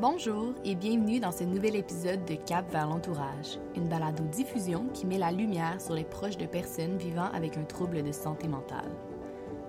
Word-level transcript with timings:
Bonjour 0.00 0.54
et 0.64 0.76
bienvenue 0.76 1.20
dans 1.20 1.30
ce 1.30 1.44
nouvel 1.44 1.76
épisode 1.76 2.24
de 2.24 2.34
Cap 2.34 2.72
vers 2.72 2.88
l'entourage, 2.88 3.58
une 3.76 3.86
balado-diffusion 3.86 4.86
qui 4.94 5.04
met 5.04 5.18
la 5.18 5.30
lumière 5.30 5.78
sur 5.78 5.92
les 5.92 6.04
proches 6.04 6.38
de 6.38 6.46
personnes 6.46 6.96
vivant 6.96 7.28
avec 7.34 7.58
un 7.58 7.64
trouble 7.64 8.02
de 8.02 8.10
santé 8.10 8.48
mentale. 8.48 8.90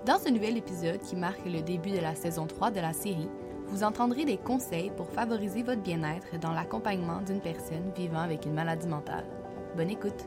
Dans 0.06 0.18
ce 0.18 0.30
nouvel 0.30 0.56
épisode 0.56 1.00
qui 1.00 1.16
marque 1.16 1.44
le 1.44 1.60
début 1.60 1.90
de 1.90 2.00
la 2.00 2.14
saison 2.14 2.46
3 2.46 2.70
de 2.70 2.80
la 2.80 2.94
série, 2.94 3.28
vous 3.66 3.84
entendrez 3.84 4.24
des 4.24 4.38
conseils 4.38 4.90
pour 4.96 5.10
favoriser 5.10 5.62
votre 5.62 5.82
bien-être 5.82 6.40
dans 6.40 6.54
l'accompagnement 6.54 7.20
d'une 7.20 7.42
personne 7.42 7.92
vivant 7.94 8.20
avec 8.20 8.46
une 8.46 8.54
maladie 8.54 8.88
mentale. 8.88 9.26
Bonne 9.76 9.90
écoute! 9.90 10.26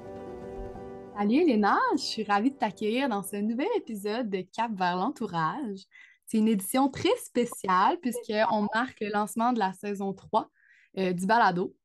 Salut 1.17 1.49
Elena, 1.49 1.79
je 1.93 2.03
suis 2.03 2.23
ravie 2.25 2.51
de 2.51 2.57
t'accueillir 2.57 3.09
dans 3.09 3.23
ce 3.23 3.37
nouvel 3.37 3.69
épisode 3.75 4.29
de 4.29 4.41
Cap 4.41 4.71
vers 4.75 4.97
l'entourage. 4.97 5.87
C'est 6.25 6.37
une 6.37 6.47
édition 6.47 6.89
très 6.89 7.15
spéciale 7.23 7.99
puisqu'on 8.01 8.67
marque 8.73 8.99
le 9.01 9.11
lancement 9.11 9.53
de 9.53 9.59
la 9.59 9.73
saison 9.73 10.13
3 10.13 10.49
euh, 10.97 11.13
du 11.13 11.25
balado. 11.25 11.75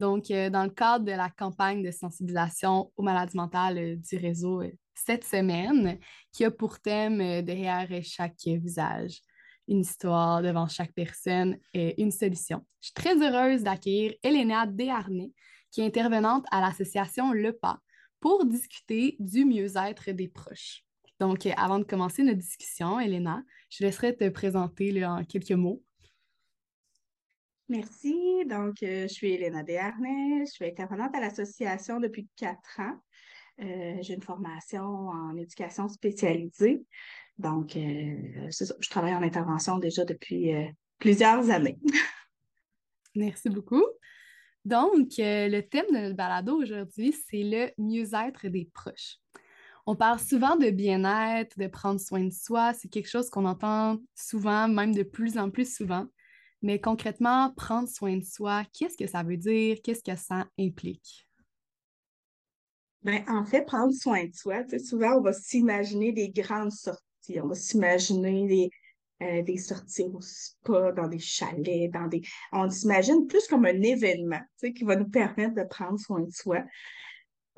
Donc, 0.00 0.30
euh, 0.30 0.50
dans 0.50 0.64
le 0.64 0.70
cadre 0.70 1.04
de 1.04 1.12
la 1.12 1.30
campagne 1.30 1.82
de 1.82 1.90
sensibilisation 1.90 2.92
aux 2.96 3.02
maladies 3.02 3.36
mentales 3.36 3.78
euh, 3.78 3.96
du 3.96 4.16
réseau 4.16 4.62
cette 4.94 5.24
semaine, 5.24 5.98
qui 6.32 6.44
a 6.44 6.50
pour 6.50 6.78
thème 6.80 7.42
derrière 7.42 7.88
chaque 8.02 8.44
visage, 8.44 9.20
une 9.66 9.80
histoire 9.80 10.40
devant 10.40 10.68
chaque 10.68 10.92
personne 10.92 11.58
et 11.72 12.00
une 12.00 12.12
solution. 12.12 12.64
Je 12.80 12.86
suis 12.86 12.94
très 12.94 13.16
heureuse 13.16 13.62
d'accueillir 13.62 14.14
Elena 14.22 14.66
Desharnais, 14.66 15.32
qui 15.70 15.80
est 15.80 15.86
intervenante 15.86 16.44
à 16.52 16.60
l'association 16.60 17.32
Le 17.32 17.52
Pas 17.52 17.80
pour 18.20 18.44
discuter 18.44 19.16
du 19.18 19.44
mieux-être 19.44 20.12
des 20.12 20.28
proches. 20.28 20.84
Donc, 21.18 21.46
avant 21.56 21.78
de 21.78 21.84
commencer 21.84 22.22
notre 22.22 22.38
discussion, 22.38 23.00
Elena, 23.00 23.42
je 23.74 23.84
laisserai 23.84 24.16
te 24.16 24.28
présenter 24.28 25.04
en 25.04 25.24
quelques 25.24 25.50
mots. 25.50 25.82
Merci. 27.68 28.44
Donc, 28.46 28.82
euh, 28.82 29.08
je 29.08 29.12
suis 29.12 29.32
Elena 29.32 29.64
Desharnais. 29.64 30.46
Je 30.46 30.50
suis 30.50 30.66
intervenante 30.66 31.14
à 31.16 31.20
l'association 31.20 31.98
depuis 31.98 32.28
quatre 32.36 32.78
ans. 32.78 32.96
Euh, 33.60 33.96
j'ai 34.00 34.14
une 34.14 34.22
formation 34.22 34.82
en 34.82 35.36
éducation 35.36 35.88
spécialisée. 35.88 36.84
Donc, 37.38 37.76
euh, 37.76 38.48
je 38.48 38.88
travaille 38.90 39.14
en 39.14 39.22
intervention 39.22 39.78
déjà 39.78 40.04
depuis 40.04 40.52
plusieurs 40.98 41.50
années. 41.50 41.78
Merci 43.16 43.48
beaucoup. 43.48 43.84
Donc, 44.64 45.08
le 45.18 45.60
thème 45.62 45.86
de 45.90 45.98
notre 45.98 46.16
balado 46.16 46.60
aujourd'hui, 46.60 47.12
c'est 47.12 47.42
le 47.42 47.70
mieux-être 47.76 48.46
des 48.48 48.68
proches. 48.72 49.18
On 49.86 49.96
parle 49.96 50.18
souvent 50.18 50.56
de 50.56 50.70
bien-être, 50.70 51.58
de 51.58 51.66
prendre 51.66 52.00
soin 52.00 52.24
de 52.24 52.32
soi. 52.32 52.72
C'est 52.72 52.88
quelque 52.88 53.08
chose 53.08 53.28
qu'on 53.28 53.44
entend 53.44 53.98
souvent, 54.14 54.66
même 54.66 54.94
de 54.94 55.02
plus 55.02 55.36
en 55.36 55.50
plus 55.50 55.74
souvent. 55.74 56.06
Mais 56.62 56.80
concrètement, 56.80 57.52
prendre 57.54 57.88
soin 57.88 58.16
de 58.16 58.24
soi, 58.24 58.64
qu'est-ce 58.72 58.96
que 58.96 59.06
ça 59.06 59.22
veut 59.22 59.36
dire? 59.36 59.76
Qu'est-ce 59.84 60.02
que 60.02 60.16
ça 60.16 60.46
implique? 60.58 61.28
Bien, 63.02 63.22
en 63.28 63.44
fait, 63.44 63.66
prendre 63.66 63.92
soin 63.92 64.24
de 64.24 64.34
soi, 64.34 64.62
souvent, 64.78 65.18
on 65.18 65.20
va 65.20 65.34
s'imaginer 65.34 66.12
des 66.12 66.30
grandes 66.30 66.72
sorties. 66.72 67.38
On 67.42 67.48
va 67.48 67.54
s'imaginer 67.54 68.46
des, 68.46 68.70
euh, 69.22 69.42
des 69.42 69.58
sorties 69.58 70.08
au 70.10 70.22
spa, 70.22 70.92
dans 70.92 71.08
des 71.08 71.18
chalets, 71.18 71.92
dans 71.92 72.06
des. 72.06 72.22
On 72.52 72.70
s'imagine 72.70 73.26
plus 73.26 73.46
comme 73.46 73.66
un 73.66 73.82
événement 73.82 74.40
qui 74.60 74.84
va 74.84 74.96
nous 74.96 75.10
permettre 75.10 75.54
de 75.54 75.64
prendre 75.64 75.98
soin 75.98 76.20
de 76.20 76.30
soi. 76.30 76.64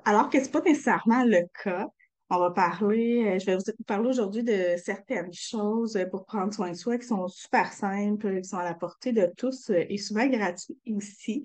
Alors 0.04 0.28
que 0.28 0.40
ce 0.40 0.46
n'est 0.46 0.50
pas 0.50 0.62
nécessairement 0.62 1.24
le 1.24 1.46
cas. 1.62 1.88
On 2.28 2.40
va 2.40 2.50
parler, 2.50 3.24
euh, 3.24 3.38
je 3.38 3.46
vais 3.46 3.54
vous 3.54 3.62
parler 3.86 4.08
aujourd'hui 4.08 4.42
de 4.42 4.74
certaines 4.82 5.32
choses 5.32 5.96
pour 6.10 6.24
prendre 6.24 6.52
soin 6.52 6.70
de 6.72 6.76
soi 6.76 6.98
qui 6.98 7.06
sont 7.06 7.28
super 7.28 7.72
simples, 7.72 8.40
qui 8.40 8.48
sont 8.48 8.56
à 8.56 8.64
la 8.64 8.74
portée 8.74 9.12
de 9.12 9.30
tous 9.36 9.70
euh, 9.70 9.84
et 9.88 9.96
souvent 9.96 10.26
gratuits 10.26 10.76
ici. 10.86 11.44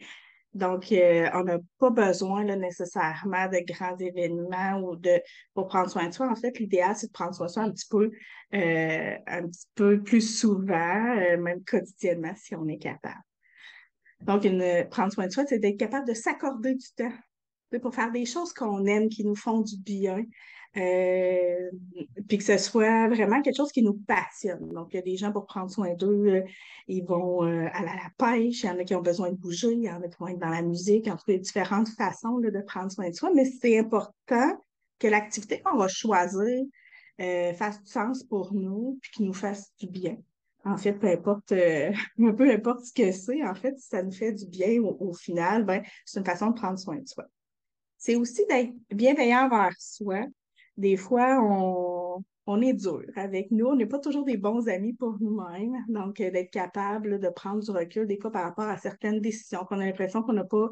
Donc, 0.55 0.91
euh, 0.91 1.29
on 1.35 1.43
n'a 1.43 1.59
pas 1.77 1.91
besoin 1.91 2.43
là, 2.43 2.55
nécessairement 2.55 3.47
de 3.47 3.63
grands 3.71 3.95
événements 3.97 4.79
ou 4.81 4.95
de 4.95 5.21
pour 5.53 5.67
prendre 5.67 5.89
soin 5.91 6.07
de 6.07 6.13
soi. 6.15 6.27
En 6.27 6.35
fait, 6.35 6.57
l'idéal, 6.57 6.95
c'est 6.95 7.07
de 7.07 7.11
prendre 7.11 7.35
soin 7.35 7.45
de 7.45 7.51
soi 7.51 7.63
un 7.63 7.71
petit 7.71 7.87
peu, 7.87 8.11
un 8.51 9.47
petit 9.47 9.67
peu 9.75 10.01
plus 10.01 10.39
souvent, 10.39 11.05
même 11.37 11.63
quotidiennement, 11.63 12.33
si 12.35 12.55
on 12.55 12.67
est 12.67 12.79
capable. 12.79 13.21
Donc, 14.21 14.41
prendre 14.89 15.13
soin 15.13 15.27
de 15.27 15.31
soi, 15.31 15.45
c'est 15.47 15.59
d'être 15.59 15.77
capable 15.77 16.07
de 16.07 16.13
s'accorder 16.13 16.73
du 16.73 16.87
temps 16.97 17.13
pour 17.79 17.95
faire 17.95 18.11
des 18.11 18.25
choses 18.25 18.51
qu'on 18.51 18.85
aime, 18.85 19.07
qui 19.07 19.23
nous 19.23 19.35
font 19.35 19.61
du 19.61 19.77
bien, 19.77 20.25
euh, 20.77 21.69
puis 22.29 22.37
que 22.37 22.43
ce 22.43 22.57
soit 22.57 23.09
vraiment 23.09 23.41
quelque 23.41 23.57
chose 23.57 23.71
qui 23.71 23.83
nous 23.83 23.93
passionne. 23.93 24.71
Donc, 24.73 24.93
il 24.93 24.97
y 24.97 24.99
a 24.99 25.03
des 25.03 25.17
gens 25.17 25.31
pour 25.31 25.45
prendre 25.45 25.69
soin 25.69 25.93
d'eux, 25.95 26.27
euh, 26.27 26.43
ils 26.87 27.03
vont 27.03 27.43
euh, 27.43 27.67
aller 27.73 27.89
à 27.89 27.95
la 27.95 28.11
pêche, 28.17 28.63
il 28.63 28.67
y 28.67 28.69
en 28.69 28.79
a 28.79 28.83
qui 28.85 28.95
ont 28.95 29.01
besoin 29.01 29.31
de 29.31 29.35
bouger, 29.35 29.73
il 29.73 29.83
y 29.83 29.89
en 29.89 30.01
a 30.01 30.07
qui 30.07 30.15
vont 30.17 30.27
être 30.27 30.39
dans 30.39 30.49
la 30.49 30.61
musique, 30.61 31.07
en 31.07 31.17
tout 31.17 31.25
cas, 31.25 31.33
il 31.33 31.35
y 31.35 31.39
a 31.39 31.41
différentes 31.41 31.89
façons 31.89 32.39
de 32.39 32.61
prendre 32.61 32.91
soin 32.91 33.09
de 33.09 33.15
soi, 33.15 33.31
mais 33.35 33.45
c'est 33.45 33.77
important 33.77 34.61
que 34.97 35.07
l'activité 35.07 35.59
qu'on 35.61 35.77
va 35.77 35.87
choisir 35.87 36.63
fasse 37.55 37.83
du 37.83 37.91
sens 37.91 38.23
pour 38.23 38.51
nous, 38.53 38.97
puis 38.99 39.11
qu'il 39.11 39.25
nous 39.27 39.33
fasse 39.33 39.71
du 39.77 39.87
bien. 39.87 40.17
En 40.65 40.75
fait, 40.77 40.93
peu 40.93 41.07
importe, 41.07 41.49
peu 42.17 42.51
importe 42.51 42.85
ce 42.85 42.93
que 42.93 43.11
c'est, 43.11 43.43
en 43.43 43.53
fait, 43.53 43.77
si 43.77 43.89
ça 43.89 44.01
nous 44.01 44.11
fait 44.11 44.31
du 44.31 44.47
bien 44.47 44.81
au, 44.81 44.97
au 44.99 45.13
final, 45.13 45.63
ben, 45.63 45.83
c'est 46.03 46.19
une 46.19 46.25
façon 46.25 46.47
de 46.47 46.55
prendre 46.55 46.79
soin 46.79 46.95
de 46.97 47.07
soi. 47.07 47.25
C'est 47.97 48.15
aussi 48.15 48.43
d'être 48.47 48.73
bienveillant 48.89 49.45
envers 49.45 49.75
soi, 49.77 50.25
des 50.77 50.97
fois, 50.97 51.39
on, 52.47 52.61
est 52.61 52.73
dur 52.73 53.03
avec 53.15 53.51
nous. 53.51 53.67
On 53.67 53.75
n'est 53.75 53.85
pas 53.85 53.99
toujours 53.99 54.25
des 54.25 54.37
bons 54.37 54.67
amis 54.67 54.93
pour 54.93 55.17
nous-mêmes. 55.19 55.85
Donc, 55.87 56.19
euh, 56.19 56.31
d'être 56.31 56.51
capable 56.51 57.19
de 57.19 57.29
prendre 57.29 57.61
du 57.61 57.71
recul, 57.71 58.07
des 58.07 58.19
fois, 58.19 58.31
par 58.31 58.43
rapport 58.43 58.65
à 58.65 58.77
certaines 58.77 59.21
décisions 59.21 59.65
qu'on 59.65 59.79
a 59.79 59.85
l'impression 59.85 60.21
qu'on 60.21 60.33
n'a 60.33 60.43
pas 60.43 60.69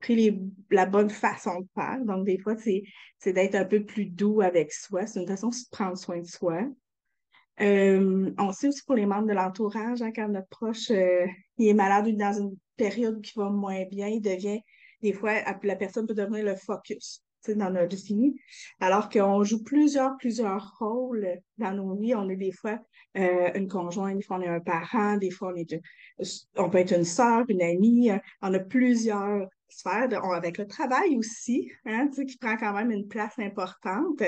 pris 0.00 0.38
la 0.70 0.86
bonne 0.86 1.10
façon 1.10 1.60
de 1.60 1.66
faire. 1.74 2.04
Donc, 2.04 2.26
des 2.26 2.38
fois, 2.38 2.56
c'est 2.56 3.32
d'être 3.32 3.54
un 3.54 3.64
peu 3.64 3.84
plus 3.84 4.06
doux 4.06 4.40
avec 4.42 4.72
soi. 4.72 5.06
C'est 5.06 5.20
une 5.20 5.28
façon 5.28 5.48
de 5.48 5.54
prendre 5.70 5.96
soin 5.96 6.20
de 6.20 6.26
soi. 6.26 6.62
Euh, 7.60 8.32
on 8.36 8.52
sait 8.52 8.68
aussi 8.68 8.82
pour 8.84 8.96
les 8.96 9.06
membres 9.06 9.28
de 9.28 9.32
l'entourage, 9.32 10.02
hein, 10.02 10.10
quand 10.14 10.28
notre 10.28 10.48
proche 10.48 10.90
euh, 10.90 11.26
est 11.58 11.72
malade 11.72 12.08
ou 12.08 12.12
dans 12.12 12.32
une 12.32 12.56
période 12.76 13.22
qui 13.22 13.32
va 13.36 13.48
moins 13.48 13.84
bien, 13.84 14.08
il 14.08 14.20
devient, 14.20 14.60
des 15.02 15.12
fois, 15.12 15.34
la 15.62 15.76
personne 15.76 16.06
peut 16.06 16.14
devenir 16.14 16.44
le 16.44 16.56
focus 16.56 17.23
dans 17.52 17.70
notre 17.70 17.96
vie, 17.96 18.34
alors 18.80 19.08
qu'on 19.08 19.44
joue 19.44 19.62
plusieurs, 19.62 20.16
plusieurs 20.18 20.76
rôles 20.78 21.40
dans 21.58 21.72
nos 21.72 21.94
vies. 21.94 22.14
On 22.14 22.28
est 22.28 22.36
des 22.36 22.52
fois 22.52 22.78
euh, 23.16 23.50
une 23.54 23.68
conjointe, 23.68 24.16
des 24.16 24.22
fois 24.22 24.38
on 24.38 24.42
est 24.42 24.48
un 24.48 24.60
parent, 24.60 25.16
des 25.16 25.30
fois 25.30 25.52
on 25.52 25.56
est 25.56 25.80
on 26.56 26.70
peut 26.70 26.78
être 26.78 26.94
une 26.96 27.04
sœur, 27.04 27.44
une 27.48 27.62
amie. 27.62 28.10
On 28.42 28.54
a 28.54 28.58
plusieurs 28.58 29.48
sphères, 29.68 30.08
avec 30.32 30.58
le 30.58 30.66
travail 30.66 31.16
aussi, 31.16 31.70
hein, 31.84 32.08
qui 32.08 32.36
prend 32.38 32.56
quand 32.56 32.72
même 32.72 32.90
une 32.90 33.08
place 33.08 33.38
importante. 33.38 34.22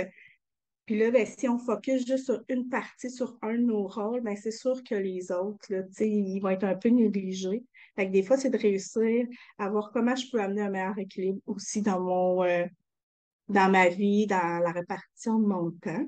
Puis 0.86 0.98
là, 0.98 1.10
ben, 1.10 1.26
si 1.26 1.48
on 1.48 1.58
focus 1.58 2.06
juste 2.06 2.26
sur 2.26 2.44
une 2.48 2.68
partie, 2.68 3.10
sur 3.10 3.36
un 3.42 3.54
de 3.54 3.62
nos 3.62 3.88
rôles, 3.88 4.20
ben, 4.20 4.36
c'est 4.36 4.52
sûr 4.52 4.82
que 4.88 4.94
les 4.94 5.32
autres, 5.32 5.66
là, 5.68 5.82
ils 6.00 6.38
vont 6.38 6.50
être 6.50 6.64
un 6.64 6.76
peu 6.76 6.90
négligés. 6.90 7.64
Fait 7.96 8.06
des 8.06 8.22
fois, 8.22 8.36
c'est 8.36 8.50
de 8.50 8.58
réussir 8.58 9.26
à 9.58 9.68
voir 9.68 9.90
comment 9.92 10.14
je 10.14 10.30
peux 10.30 10.40
amener 10.40 10.62
un 10.62 10.70
meilleur 10.70 10.98
équilibre 10.98 11.40
aussi 11.46 11.82
dans 11.82 12.00
mon, 12.00 12.44
euh, 12.44 12.66
dans 13.48 13.70
ma 13.70 13.88
vie, 13.88 14.26
dans 14.26 14.60
la 14.62 14.72
répartition 14.72 15.38
de 15.38 15.46
mon 15.46 15.70
temps. 15.70 16.06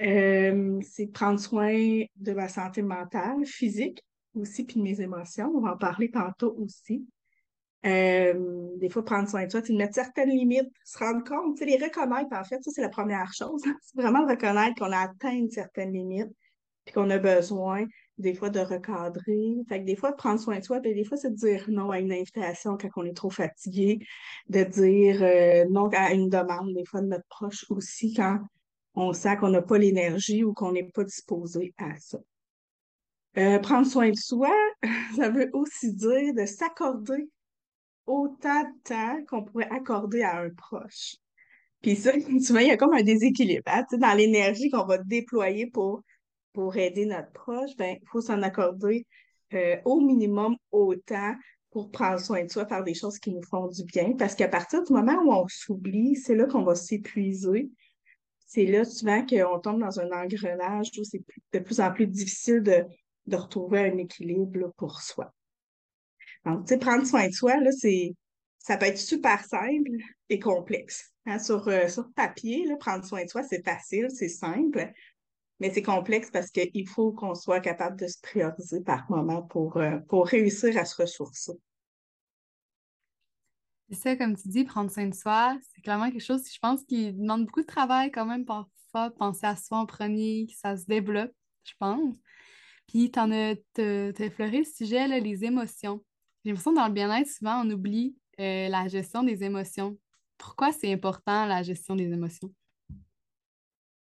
Euh, 0.00 0.80
c'est 0.82 1.06
prendre 1.06 1.38
soin 1.38 2.02
de 2.16 2.32
ma 2.32 2.48
santé 2.48 2.82
mentale, 2.82 3.44
physique 3.44 4.02
aussi, 4.34 4.64
puis 4.64 4.76
de 4.76 4.82
mes 4.82 5.00
émotions. 5.00 5.52
On 5.54 5.60
va 5.60 5.74
en 5.74 5.76
parler 5.76 6.10
tantôt 6.10 6.54
aussi. 6.58 7.06
Euh, 7.84 8.68
des 8.76 8.88
fois, 8.88 9.04
prendre 9.04 9.28
soin 9.28 9.44
de 9.44 9.50
soi, 9.50 9.60
c'est 9.64 9.72
de 9.72 9.78
mettre 9.78 9.94
certaines 9.94 10.30
limites, 10.30 10.70
se 10.84 10.98
rendre 10.98 11.24
compte, 11.24 11.60
les 11.60 11.76
reconnaître, 11.76 12.32
en 12.32 12.44
fait, 12.44 12.62
ça, 12.62 12.70
c'est 12.72 12.80
la 12.80 12.88
première 12.88 13.32
chose. 13.32 13.60
c'est 13.82 14.00
vraiment 14.00 14.26
reconnaître 14.26 14.76
qu'on 14.76 14.92
a 14.92 15.00
atteint 15.00 15.32
une 15.32 15.50
certaine 15.50 15.92
limite, 15.92 16.30
puis 16.84 16.94
qu'on 16.94 17.10
a 17.10 17.18
besoin 17.18 17.84
des 18.18 18.34
fois 18.34 18.50
de 18.50 18.60
recadrer. 18.60 19.56
Fait 19.68 19.80
que 19.80 19.86
des 19.86 19.96
fois, 19.96 20.12
prendre 20.12 20.40
soin 20.40 20.58
de 20.58 20.64
soi, 20.64 20.80
puis 20.80 20.94
des 20.94 21.04
fois, 21.04 21.16
c'est 21.16 21.30
de 21.30 21.36
dire 21.36 21.64
non 21.68 21.90
à 21.90 21.98
une 21.98 22.12
invitation 22.12 22.76
quand 22.76 22.88
on 22.96 23.04
est 23.04 23.16
trop 23.16 23.30
fatigué, 23.30 23.98
de 24.48 24.62
dire 24.64 25.22
euh, 25.22 25.64
non 25.70 25.88
à 25.92 26.12
une 26.12 26.28
demande, 26.28 26.74
des 26.74 26.84
fois, 26.84 27.00
de 27.00 27.06
notre 27.06 27.26
proche 27.28 27.64
aussi, 27.70 28.14
quand 28.14 28.38
on 28.94 29.12
sent 29.12 29.36
qu'on 29.38 29.50
n'a 29.50 29.62
pas 29.62 29.78
l'énergie 29.78 30.44
ou 30.44 30.52
qu'on 30.52 30.72
n'est 30.72 30.90
pas 30.90 31.04
disposé 31.04 31.74
à 31.78 31.96
ça. 31.98 32.18
Euh, 33.38 33.58
prendre 33.58 33.86
soin 33.86 34.10
de 34.10 34.16
soi, 34.16 34.52
ça 35.16 35.30
veut 35.30 35.48
aussi 35.54 35.94
dire 35.94 36.34
de 36.34 36.44
s'accorder 36.44 37.30
autant 38.06 38.62
de 38.62 38.82
temps 38.84 39.24
qu'on 39.28 39.44
pourrait 39.44 39.70
accorder 39.70 40.22
à 40.22 40.40
un 40.40 40.50
proche. 40.50 41.16
Puis 41.80 41.96
ça, 41.96 42.12
tu 42.18 42.52
vois, 42.52 42.62
il 42.62 42.68
y 42.68 42.70
a 42.70 42.76
comme 42.76 42.94
un 42.94 43.02
déséquilibre 43.02 43.62
hein, 43.66 43.84
dans 43.92 44.14
l'énergie 44.14 44.70
qu'on 44.70 44.84
va 44.84 44.98
déployer 44.98 45.66
pour 45.66 46.02
pour 46.52 46.76
aider 46.76 47.06
notre 47.06 47.32
proche, 47.32 47.76
ben, 47.76 47.96
il 48.00 48.08
faut 48.08 48.20
s'en 48.20 48.42
accorder 48.42 49.06
euh, 49.54 49.76
au 49.84 50.00
minimum 50.00 50.56
autant 50.70 51.34
pour 51.70 51.90
prendre 51.90 52.20
soin 52.20 52.44
de 52.44 52.50
soi, 52.50 52.66
faire 52.66 52.84
des 52.84 52.94
choses 52.94 53.18
qui 53.18 53.32
nous 53.32 53.42
font 53.42 53.66
du 53.66 53.84
bien. 53.84 54.12
Parce 54.12 54.34
qu'à 54.34 54.48
partir 54.48 54.82
du 54.82 54.92
moment 54.92 55.18
où 55.24 55.32
on 55.32 55.46
s'oublie, 55.48 56.16
c'est 56.16 56.34
là 56.34 56.46
qu'on 56.46 56.62
va 56.62 56.74
s'épuiser. 56.74 57.70
C'est 58.46 58.66
là 58.66 58.84
souvent 58.84 59.24
qu'on 59.24 59.58
tombe 59.58 59.80
dans 59.80 59.98
un 59.98 60.10
engrenage 60.10 60.90
où 60.98 61.04
c'est 61.04 61.22
de 61.52 61.58
plus 61.58 61.80
en 61.80 61.90
plus 61.90 62.06
difficile 62.06 62.62
de, 62.62 62.84
de 63.26 63.36
retrouver 63.36 63.80
un 63.80 63.96
équilibre 63.96 64.72
pour 64.76 65.00
soi. 65.00 65.32
Donc, 66.44 66.66
tu 66.66 66.74
sais, 66.74 66.78
prendre 66.78 67.06
soin 67.06 67.26
de 67.28 67.32
soi, 67.32 67.56
là, 67.58 67.70
c'est, 67.72 68.14
ça 68.58 68.76
peut 68.76 68.86
être 68.86 68.98
super 68.98 69.44
simple 69.44 69.90
et 70.28 70.38
complexe. 70.38 71.12
Hein. 71.26 71.38
Sur, 71.38 71.66
euh, 71.68 71.88
sur 71.88 72.12
papier, 72.12 72.66
là, 72.66 72.76
prendre 72.76 73.04
soin 73.04 73.24
de 73.24 73.30
soi, 73.30 73.42
c'est 73.42 73.64
facile, 73.64 74.08
c'est 74.10 74.28
simple, 74.28 74.92
mais 75.62 75.70
c'est 75.70 75.82
complexe 75.82 76.28
parce 76.28 76.50
qu'il 76.50 76.88
faut 76.88 77.12
qu'on 77.12 77.36
soit 77.36 77.60
capable 77.60 77.96
de 77.96 78.08
se 78.08 78.20
prioriser 78.20 78.80
par 78.80 79.08
moment 79.08 79.42
pour, 79.42 79.76
euh, 79.76 80.00
pour 80.08 80.26
réussir 80.26 80.76
à 80.76 80.84
se 80.84 81.00
ressourcer. 81.00 81.52
C'est 83.88 83.94
ça, 83.94 84.16
comme 84.16 84.34
tu 84.34 84.48
dis, 84.48 84.64
prendre 84.64 84.90
soin 84.90 85.06
de 85.06 85.14
soi, 85.14 85.56
c'est 85.72 85.80
clairement 85.80 86.10
quelque 86.10 86.24
chose, 86.24 86.42
je 86.52 86.58
pense, 86.58 86.82
qui 86.82 87.12
demande 87.12 87.46
beaucoup 87.46 87.60
de 87.60 87.66
travail 87.66 88.10
quand 88.10 88.26
même 88.26 88.44
parfois, 88.44 89.10
penser 89.16 89.46
à 89.46 89.54
soi 89.54 89.78
en 89.78 89.86
premier, 89.86 90.48
que 90.48 90.54
ça 90.58 90.76
se 90.76 90.84
développe, 90.86 91.30
je 91.62 91.74
pense. 91.78 92.16
Puis, 92.88 93.12
tu 93.12 93.20
as, 93.20 93.54
effleuré 94.18 94.58
le 94.58 94.64
sujet, 94.64 95.06
là, 95.06 95.20
les 95.20 95.44
émotions. 95.44 96.02
J'ai 96.44 96.50
l'impression 96.50 96.72
que 96.72 96.76
dans 96.78 96.88
le 96.88 96.92
bien-être, 96.92 97.28
souvent, 97.28 97.64
on 97.64 97.70
oublie 97.70 98.16
euh, 98.40 98.68
la 98.68 98.88
gestion 98.88 99.22
des 99.22 99.44
émotions. 99.44 99.96
Pourquoi 100.38 100.72
c'est 100.72 100.92
important, 100.92 101.46
la 101.46 101.62
gestion 101.62 101.94
des 101.94 102.10
émotions? 102.10 102.52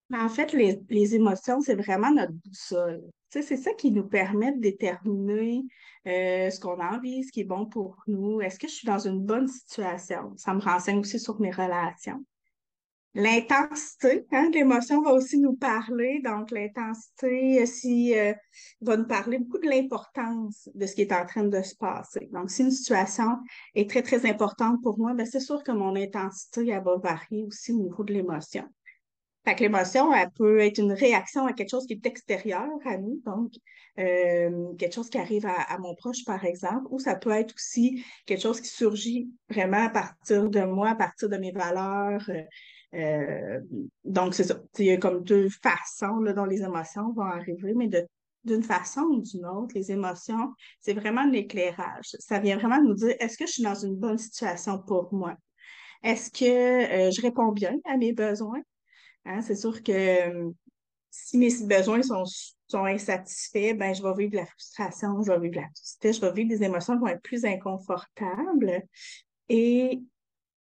Ben, 0.10 0.26
en 0.26 0.30
fait, 0.30 0.54
les, 0.54 0.80
les 0.90 1.16
émotions, 1.16 1.62
c'est 1.62 1.76
vraiment 1.76 2.12
notre 2.12 2.34
boussole. 2.34 3.02
Tu 3.30 3.42
sais, 3.42 3.48
c'est 3.48 3.58
ça 3.58 3.74
qui 3.74 3.92
nous 3.92 4.08
permet 4.08 4.52
de 4.54 4.60
déterminer 4.60 5.64
euh, 6.08 6.50
ce 6.50 6.60
qu'on 6.60 6.80
a 6.80 6.96
envie, 6.96 7.24
ce 7.24 7.32
qui 7.32 7.42
est 7.42 7.46
bon 7.46 7.68
pour 7.68 7.98
nous. 8.08 8.42
Est-ce 8.42 8.58
que 8.58 8.68
je 8.68 8.74
suis 8.74 8.88
dans 8.88 8.98
une 8.98 9.20
bonne 9.20 9.48
situation? 9.48 10.34
Ça 10.36 10.54
me 10.56 10.62
renseigne 10.62 11.00
aussi 11.00 11.20
sur 11.20 11.40
mes 11.40 11.52
relations. 11.52 12.26
L'intensité 13.16 14.26
hein, 14.32 14.50
l'émotion 14.54 15.02
va 15.02 15.14
aussi 15.14 15.40
nous 15.40 15.56
parler. 15.56 16.22
Donc, 16.24 16.50
l'intensité 16.52 17.66
si, 17.68 18.18
euh, 18.18 18.34
va 18.82 18.98
nous 18.98 19.08
parler 19.08 19.38
beaucoup 19.38 19.60
de 19.60 19.70
l'importance 19.70 20.70
de 20.74 20.86
ce 20.86 20.96
qui 20.96 21.02
est 21.02 21.14
en 21.14 21.26
train 21.26 21.44
de 21.44 21.62
se 21.62 21.76
passer. 21.76 22.30
Donc, 22.32 22.50
si 22.50 22.64
une 22.64 22.72
situation 22.72 23.38
est 23.76 23.90
très, 23.90 24.02
très 24.02 24.28
importante 24.28 24.82
pour 24.82 24.98
moi, 24.98 25.14
ben, 25.14 25.26
c'est 25.26 25.40
sûr 25.40 25.64
que 25.64 25.72
mon 25.72 25.96
intensité, 25.96 26.68
elle 26.68 26.84
va 26.84 26.98
varier 26.98 27.44
aussi 27.44 27.74
au 27.74 27.80
niveau 27.80 28.04
de 28.04 28.14
l'émotion. 28.14 28.64
Fait 29.46 29.56
que 29.56 29.64
l'émotion, 29.64 30.14
elle 30.14 30.30
peut 30.32 30.60
être 30.60 30.80
une 30.80 30.92
réaction 30.92 31.46
à 31.46 31.54
quelque 31.54 31.70
chose 31.70 31.86
qui 31.86 31.94
est 31.94 32.06
extérieur 32.06 32.68
à 32.86 32.98
nous, 32.98 33.22
donc 33.26 33.54
euh, 34.00 34.74
quelque 34.76 34.94
chose 34.94 35.10
qui 35.10 35.18
arrive 35.18 35.46
à, 35.46 35.78
mon 35.78 35.94
proche, 35.96 36.24
par 36.26 36.46
exemple, 36.46 36.88
ou 36.90 37.00
ça 37.00 37.16
peut 37.16 37.32
être 37.32 37.54
aussi 37.56 38.04
quelque 38.26 38.42
chose 38.42 38.62
qui 38.62 38.70
surgit 38.70 39.30
vraiment 39.50 39.86
à 39.86 39.90
partir 39.90 40.50
de 40.50 40.62
moi, 40.62 40.92
à 40.92 40.96
partir 40.96 41.30
de 41.30 41.38
mes 41.38 41.52
valeurs. 41.52 42.24
Euh, 42.30 42.44
euh, 42.96 43.60
donc, 44.06 44.36
c'est 44.36 44.46
ça. 44.46 44.62
Il 44.78 44.86
y 44.86 44.92
a 44.92 44.98
comme 44.98 45.24
deux 45.24 45.50
façons 45.50 46.20
là, 46.20 46.34
dont 46.34 46.46
les 46.46 46.62
émotions 46.62 47.12
vont 47.14 47.24
arriver, 47.24 47.74
mais 47.76 47.90
d'une 48.46 48.64
façon 48.64 49.02
ou 49.02 49.22
d'une 49.22 49.46
autre, 49.46 49.74
les 49.76 49.92
émotions, 49.92 50.54
c'est 50.80 50.94
vraiment 50.94 51.26
de 51.26 51.32
l'éclairage. 51.32 52.16
Ça 52.20 52.40
vient 52.40 52.58
vraiment 52.58 52.82
nous 52.82 52.94
dire, 52.94 53.16
est-ce 53.20 53.38
que 53.38 53.46
je 53.48 53.54
suis 53.54 53.64
dans 53.64 53.76
une 53.76 53.96
bonne 53.96 54.18
situation 54.18 54.80
pour 54.80 55.14
moi? 55.14 55.36
Est-ce 56.04 56.32
que 56.32 57.12
je 57.12 57.22
réponds 57.22 57.52
bien 57.52 57.76
à 57.86 57.98
mes 57.98 58.14
besoins? 58.14 58.62
Hein, 59.25 59.42
c'est 59.42 59.56
sûr 59.56 59.83
que 59.83 59.92
euh, 59.92 60.51
si 61.10 61.38
mes 61.38 61.51
besoins 61.63 62.01
sont, 62.01 62.24
insatisfaits, 62.86 63.74
ben, 63.74 63.94
je 63.94 64.04
vais 64.04 64.13
vivre 64.16 64.31
de 64.31 64.38
la 64.38 64.45
frustration, 64.45 65.21
je 65.24 65.31
vais 65.31 65.39
vivre 65.39 65.56
de 65.56 65.62
la 65.62 65.69
tristesse, 65.74 66.18
je 66.18 66.21
vais 66.21 66.31
vivre 66.33 66.50
des 66.50 66.63
émotions 66.63 66.95
qui 66.95 67.00
vont 67.01 67.07
être 67.07 67.21
plus 67.21 67.45
inconfortables. 67.45 68.83
Et, 69.50 70.00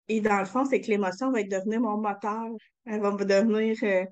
et 0.09 0.21
dans 0.21 0.39
le 0.39 0.45
fond, 0.45 0.65
c'est 0.65 0.81
que 0.81 0.89
l'émotion 0.89 1.33
va 1.33 1.43
devenir 1.43 1.81
mon 1.81 1.99
moteur. 1.99 2.47
Elle 2.87 3.01
va 3.01 3.11
me 3.11 3.25
devenir, 3.25 3.77
euh, 3.83 4.05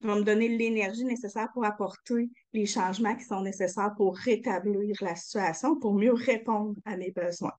va 0.00 0.14
me 0.14 0.22
donner 0.22 0.48
l'énergie 0.48 1.04
nécessaire 1.04 1.48
pour 1.52 1.64
apporter 1.64 2.30
les 2.52 2.66
changements 2.66 3.14
qui 3.14 3.24
sont 3.24 3.42
nécessaires 3.42 3.92
pour 3.96 4.16
rétablir 4.16 4.96
la 5.02 5.14
situation, 5.14 5.76
pour 5.76 5.94
mieux 5.94 6.14
répondre 6.14 6.74
à 6.86 6.96
mes 6.96 7.10
besoins. 7.10 7.52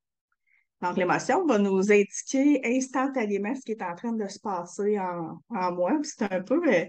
Donc, 0.82 0.98
l'émotion 0.98 1.46
va 1.46 1.60
nous 1.60 1.92
indiquer 1.92 2.60
instantanément 2.64 3.54
ce 3.54 3.62
qui 3.62 3.74
est 3.74 3.84
en 3.84 3.96
train 3.96 4.14
de 4.14 4.28
se 4.28 4.40
passer 4.40 4.98
en, 5.00 5.72
moi. 5.74 5.94
C'est 6.02 6.32
un 6.32 6.42
peu, 6.42 6.60
euh, 6.68 6.86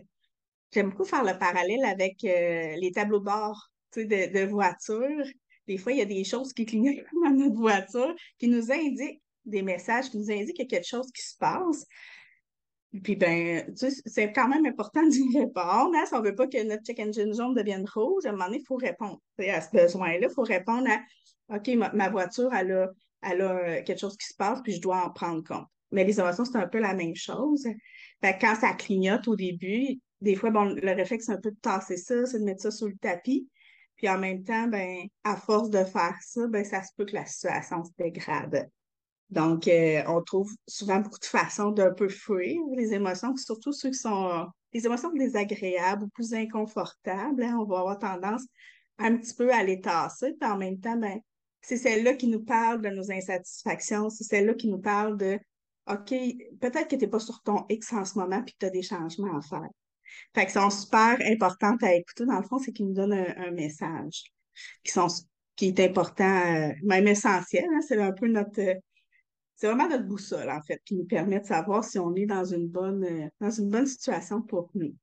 j'aime 0.73 0.91
beaucoup 0.91 1.05
faire 1.05 1.25
le 1.25 1.39
parallèle 1.39 1.85
avec 1.85 2.25
euh, 2.25 2.75
les 2.77 2.91
tableaux 2.93 3.19
de 3.19 3.25
bord 3.25 3.69
de, 3.97 4.03
de 4.05 4.47
voiture. 4.47 5.25
Des 5.67 5.77
fois, 5.77 5.93
il 5.93 5.99
y 5.99 6.03
a 6.03 6.07
des 6.07 6.25
choses 6.25 6.55
qui 6.55 6.65
clignotent 6.65 7.05
dans 7.25 7.31
notre 7.31 7.57
voiture 7.57 8.15
qui 8.39 8.49
nous 8.49 8.73
indiquent 8.73 9.23
des 9.45 9.63
messages, 9.63 10.09
qui 10.09 10.17
nous 10.17 10.31
indiquent 10.31 10.57
qu'il 10.57 10.65
y 10.65 10.69
a 10.69 10.71
quelque 10.71 10.89
chose 10.89 11.11
qui 11.13 11.23
se 11.23 11.37
passe. 11.37 11.85
Puis, 13.03 13.17
ben, 13.17 13.75
c'est 13.75 14.33
quand 14.33 14.49
même 14.49 14.65
important 14.65 15.03
d'y 15.07 15.39
répondre. 15.39 15.93
Hein? 15.95 16.07
Si 16.07 16.15
on 16.15 16.23
ne 16.23 16.29
veut 16.29 16.35
pas 16.35 16.47
que 16.47 16.63
notre 16.63 16.83
check 16.83 16.99
engine 16.99 17.35
jaune 17.35 17.55
devienne 17.55 17.87
rouge, 17.95 18.25
à 18.25 18.31
un 18.31 18.33
moment 18.33 18.47
donné, 18.47 18.59
il 18.59 18.67
faut 18.67 18.77
répondre 18.77 19.21
à 19.39 19.61
ce 19.61 19.71
besoin-là. 19.71 20.29
Il 20.31 20.35
faut 20.35 20.43
répondre 20.43 20.89
à 20.89 21.57
OK, 21.57 21.69
ma 21.93 22.09
voiture, 22.09 22.51
elle 22.55 22.73
a 22.73 22.91
elle 23.23 23.43
a 23.43 23.53
euh, 23.53 23.83
quelque 23.83 24.01
chose 24.01 24.17
qui 24.17 24.27
se 24.27 24.35
passe, 24.35 24.61
puis 24.63 24.73
je 24.73 24.81
dois 24.81 25.05
en 25.05 25.11
prendre 25.11 25.43
compte. 25.45 25.67
Mais 25.91 26.05
les 26.05 26.19
émotions, 26.19 26.45
c'est 26.45 26.57
un 26.57 26.67
peu 26.67 26.79
la 26.79 26.95
même 26.95 27.15
chose. 27.15 27.67
Quand 28.23 28.55
ça 28.55 28.73
clignote 28.73 29.29
au 29.29 29.37
début, 29.37 30.01
des 30.21 30.37
fois, 30.37 30.51
bon, 30.51 30.65
le 30.65 30.93
réflexe, 30.93 31.27
c'est 31.27 31.33
un 31.33 31.41
peu 31.41 31.51
de 31.51 31.57
tasser 31.61 31.97
ça, 31.97 32.25
c'est 32.25 32.39
de 32.39 32.45
mettre 32.45 32.63
ça 32.63 32.71
sous 32.71 32.89
le 32.89 32.97
tapis. 32.97 33.49
Puis 33.97 34.09
en 34.09 34.19
même 34.19 34.43
temps, 34.43 34.69
ben, 34.69 35.03
à 35.25 35.37
force 35.37 35.71
de 35.71 35.85
faire 35.85 36.17
ça, 36.23 36.47
ben, 36.47 36.65
ça 36.65 36.83
se 36.83 36.91
peut 36.97 37.05
que 37.05 37.15
la 37.15 37.27
situation 37.27 37.85
se 37.85 37.91
dégrade. 37.99 38.69
Donc, 39.31 39.67
euh, 39.67 40.03
on 40.09 40.23
trouve 40.23 40.53
souvent 40.67 41.01
beaucoup 41.01 41.19
de 41.19 41.25
façons 41.25 41.71
d'un 41.71 41.93
peu 41.93 42.09
fuir 42.09 42.61
les 42.77 42.93
émotions, 42.93 43.35
surtout 43.37 43.73
ceux 43.73 43.91
qui 43.91 43.99
sont 43.99 44.47
les 44.73 44.87
émotions 44.87 45.13
désagréables 45.13 46.05
ou 46.05 46.09
plus 46.09 46.35
inconfortables. 46.35 47.43
Hein, 47.43 47.57
on 47.61 47.65
va 47.65 47.81
avoir 47.81 47.99
tendance 47.99 48.43
un 48.99 49.17
petit 49.17 49.35
peu 49.35 49.53
à 49.53 49.63
les 49.63 49.81
tasser, 49.81 50.35
puis 50.39 50.51
en 50.51 50.57
même 50.57 50.79
temps, 50.79 50.97
ben, 50.97 51.19
c'est 51.63 51.77
celle-là 51.77 52.15
qui 52.15 52.27
nous 52.27 52.43
parle 52.43 52.83
de 52.83 52.89
nos 52.89 53.11
insatisfactions, 53.11 54.11
c'est 54.11 54.25
celle-là 54.25 54.55
qui 54.55 54.69
nous 54.69 54.81
parle 54.81 55.17
de 55.17 55.39
OK, 55.89 56.11
peut-être 56.61 56.89
que 56.89 56.97
tu 56.97 57.03
n'es 57.03 57.09
pas 57.09 57.19
sur 57.19 57.43
ton 57.43 57.65
X 57.69 57.93
en 57.93 58.05
ce 58.05 58.19
moment 58.19 58.43
puis 58.43 58.53
que 58.53 58.59
tu 58.61 58.67
as 58.67 58.71
des 58.71 58.83
changements 58.83 59.37
à 59.37 59.41
faire. 59.41 59.69
Fait 60.35 60.47
que 60.47 60.53
sont 60.53 60.71
super 60.71 61.19
importantes 61.25 61.83
à 61.83 61.95
écouter. 61.95 62.27
Dans 62.27 62.39
le 62.39 62.47
fond, 62.47 62.59
c'est 62.59 62.73
qu'ils 62.73 62.87
nous 62.87 62.95
donnent 62.95 63.13
un, 63.13 63.51
message 63.51 64.25
qui, 64.85 64.93
sont, 64.93 65.09
qui 65.57 65.69
est 65.69 65.81
important, 65.81 66.25
euh, 66.25 66.73
même 66.83 67.09
essentiel. 67.09 67.65
Hein. 67.73 67.81
c'est 67.87 68.01
un 68.01 68.13
peu 68.13 68.29
notre. 68.29 68.55
c'est 69.57 69.67
vraiment 69.67 69.89
notre 69.89 70.07
boussole, 70.07 70.51
en 70.51 70.61
fait, 70.63 70.81
qui 70.85 70.95
nous 70.95 71.07
permet 71.07 71.41
de 71.41 71.47
savoir 71.47 71.85
si 71.85 71.99
on 71.99 72.15
est 72.15 72.27
dans 72.27 72.45
une 72.45 72.69
bonne, 72.69 73.05
euh, 73.05 73.29
dans 73.41 73.51
une 73.51 73.71
bonne 73.71 73.87
situation 73.87 74.43
pour 74.43 74.71
nous. 74.75 74.95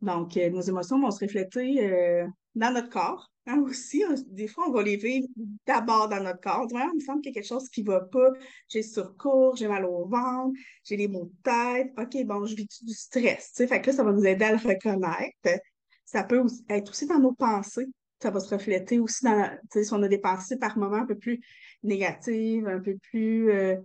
Donc, 0.00 0.36
euh, 0.36 0.50
nos 0.50 0.62
émotions 0.62 1.00
vont 1.00 1.10
se 1.10 1.24
refléter 1.24 2.24
dans 2.54 2.72
notre 2.72 2.90
corps, 2.90 3.32
Hein, 3.46 3.60
aussi, 3.62 4.04
des 4.28 4.46
fois, 4.46 4.68
on 4.68 4.72
va 4.72 4.82
les 4.84 4.96
vivre 4.96 5.26
d'abord 5.66 6.08
dans 6.08 6.22
notre 6.22 6.40
corps. 6.40 6.68
il 6.70 6.94
me 6.94 7.00
semble 7.00 7.20
qu'il 7.22 7.32
y 7.32 7.34
a 7.34 7.40
quelque 7.40 7.48
chose 7.48 7.68
qui 7.68 7.82
ne 7.82 7.88
va 7.88 8.00
pas. 8.00 8.30
J'ai 8.68 8.84
surcours, 8.84 9.56
j'ai 9.56 9.66
mal 9.66 9.84
au 9.84 10.06
ventre, 10.06 10.56
j'ai 10.84 10.96
des 10.96 11.08
maux 11.08 11.24
de 11.24 11.42
tête. 11.42 11.92
OK, 11.98 12.24
bon, 12.24 12.46
je 12.46 12.54
vis 12.54 12.68
du 12.82 12.94
stress? 12.94 13.52
Fait 13.56 13.80
que 13.80 13.90
là, 13.90 13.96
ça 13.96 14.04
va 14.04 14.12
nous 14.12 14.24
aider 14.24 14.44
à 14.44 14.52
le 14.52 14.58
reconnaître. 14.58 15.60
Ça 16.04 16.22
peut 16.22 16.44
être 16.68 16.90
aussi 16.90 17.06
dans 17.06 17.18
nos 17.18 17.32
pensées. 17.32 17.88
Ça 18.22 18.30
va 18.30 18.38
se 18.38 18.54
refléter 18.54 19.00
aussi 19.00 19.24
dans, 19.24 19.50
si 19.72 19.92
on 19.92 20.02
a 20.04 20.08
des 20.08 20.18
pensées 20.18 20.56
par 20.56 20.78
moments 20.78 20.98
un 20.98 21.06
peu 21.06 21.18
plus 21.18 21.40
négatives, 21.82 22.68
un 22.68 22.78
peu 22.78 22.96
plus, 23.10 23.50
euh, 23.50 23.76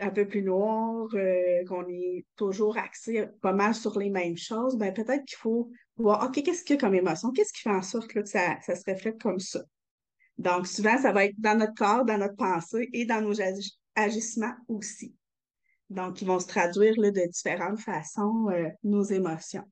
un 0.00 0.10
peu 0.10 0.26
plus 0.26 0.42
noires, 0.42 1.08
euh, 1.14 1.64
qu'on 1.68 1.86
est 1.88 2.26
toujours 2.34 2.78
axé 2.78 3.26
pas 3.40 3.52
mal 3.52 3.76
sur 3.76 3.96
les 3.96 4.10
mêmes 4.10 4.36
choses, 4.36 4.76
ben 4.76 4.92
peut-être 4.92 5.24
qu'il 5.24 5.38
faut 5.38 5.70
OK, 5.98 6.42
qu'est-ce 6.42 6.64
qu'il 6.64 6.76
y 6.76 6.78
a 6.78 6.80
comme 6.80 6.94
émotion? 6.94 7.32
Qu'est-ce 7.32 7.52
qui 7.52 7.62
fait 7.62 7.70
en 7.70 7.82
sorte 7.82 8.08
que 8.08 8.24
ça, 8.24 8.60
se 8.60 8.90
reflète 8.90 9.20
comme 9.20 9.40
ça? 9.40 9.60
Donc, 10.36 10.68
souvent, 10.68 10.96
ça 10.96 11.12
va 11.12 11.24
être 11.24 11.34
dans 11.38 11.58
notre 11.58 11.74
corps, 11.74 12.04
dans 12.04 12.18
notre 12.18 12.36
pensée 12.36 12.88
et 12.92 13.04
dans 13.04 13.20
nos 13.20 13.34
agissements 13.96 14.54
aussi. 14.68 15.14
Donc, 15.90 16.22
ils 16.22 16.28
vont 16.28 16.38
se 16.38 16.46
traduire 16.46 16.94
de 16.96 17.26
différentes 17.28 17.80
façons, 17.80 18.48
euh, 18.50 18.68
nos 18.84 19.02
émotions. 19.02 19.64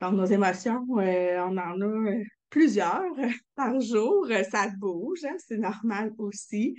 Donc, 0.00 0.14
nos 0.14 0.24
émotions, 0.24 0.84
euh, 0.98 1.38
on 1.44 1.56
en 1.56 1.80
a 1.80 1.84
euh, 1.84 2.24
plusieurs 2.50 3.04
par 3.54 3.80
jour. 3.80 4.26
Ça 4.50 4.68
bouge, 4.76 5.24
hein, 5.24 5.36
c'est 5.38 5.58
normal 5.58 6.12
aussi. 6.18 6.74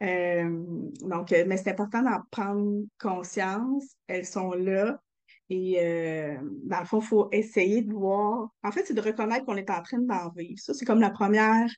donc, 0.00 1.30
mais 1.30 1.56
c'est 1.56 1.70
important 1.70 2.02
d'en 2.02 2.20
prendre 2.30 2.84
conscience. 2.98 3.96
Elles 4.06 4.26
sont 4.26 4.52
là. 4.52 5.00
Et 5.50 5.80
euh, 5.80 6.38
dans 6.64 6.78
le 6.78 6.86
fond, 6.86 7.00
il 7.00 7.06
faut 7.06 7.28
essayer 7.32 7.82
de 7.82 7.92
voir. 7.92 8.48
En 8.62 8.70
fait, 8.70 8.84
c'est 8.86 8.94
de 8.94 9.00
reconnaître 9.00 9.44
qu'on 9.44 9.56
est 9.56 9.68
en 9.70 9.82
train 9.82 9.98
d'en 9.98 10.30
vivre. 10.30 10.60
Ça, 10.60 10.74
c'est 10.74 10.84
comme 10.84 11.00
la 11.00 11.10
première 11.10 11.68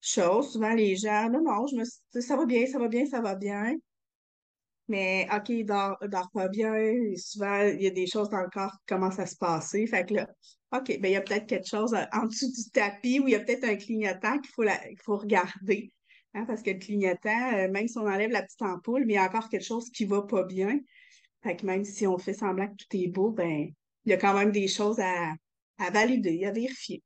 chose. 0.00 0.52
Souvent, 0.52 0.72
les 0.72 0.96
gens, 0.96 1.28
non, 1.28 1.42
non, 1.42 1.66
je 1.66 1.76
me 1.76 2.20
ça 2.20 2.36
va 2.36 2.46
bien, 2.46 2.66
ça 2.66 2.78
va 2.78 2.88
bien, 2.88 3.04
ça 3.06 3.20
va 3.20 3.34
bien. 3.34 3.76
Mais 4.88 5.28
OK, 5.32 5.50
il 5.50 5.64
dort, 5.64 5.98
dort 6.08 6.30
pas 6.32 6.48
bien. 6.48 6.74
souvent, 7.16 7.60
il 7.62 7.82
y 7.82 7.86
a 7.86 7.90
des 7.90 8.06
choses 8.06 8.30
dans 8.30 8.40
le 8.40 8.50
corps 8.50 8.72
qui 8.72 8.94
commencent 8.94 9.20
à 9.20 9.26
se 9.26 9.36
passer. 9.36 9.86
Fait 9.86 10.04
que 10.06 10.14
là, 10.14 10.28
OK, 10.72 10.98
ben, 11.00 11.08
il 11.08 11.12
y 11.12 11.16
a 11.16 11.20
peut-être 11.20 11.46
quelque 11.46 11.68
chose 11.68 11.94
en 12.12 12.26
dessous 12.26 12.50
du 12.50 12.70
tapis 12.72 13.20
ou 13.20 13.28
il 13.28 13.32
y 13.32 13.34
a 13.36 13.40
peut-être 13.40 13.64
un 13.64 13.76
clignotant 13.76 14.38
qu'il 14.38 14.50
faut, 14.50 14.64
faut 15.04 15.16
regarder. 15.18 15.92
Hein, 16.34 16.44
parce 16.46 16.62
que 16.62 16.70
le 16.70 16.78
clignotant, 16.78 17.52
euh, 17.54 17.68
même 17.70 17.88
si 17.88 17.98
on 17.98 18.06
enlève 18.06 18.30
la 18.30 18.42
petite 18.42 18.62
ampoule, 18.62 19.04
mais 19.04 19.14
il 19.14 19.16
y 19.16 19.18
a 19.18 19.24
encore 19.24 19.48
quelque 19.48 19.64
chose 19.64 19.90
qui 19.90 20.06
va 20.06 20.22
pas 20.22 20.44
bien. 20.44 20.78
Fait 21.42 21.56
que 21.56 21.64
même 21.66 21.84
si 21.84 22.06
on 22.06 22.18
fait 22.18 22.34
semblant 22.34 22.68
que 22.68 22.74
tout 22.76 22.96
est 22.96 23.08
beau, 23.08 23.30
ben, 23.30 23.72
il 24.04 24.10
y 24.10 24.12
a 24.12 24.16
quand 24.16 24.34
même 24.34 24.52
des 24.52 24.68
choses 24.68 25.00
à, 25.00 25.32
à 25.78 25.90
valider, 25.90 26.44
à 26.44 26.52
vérifier. 26.52 27.02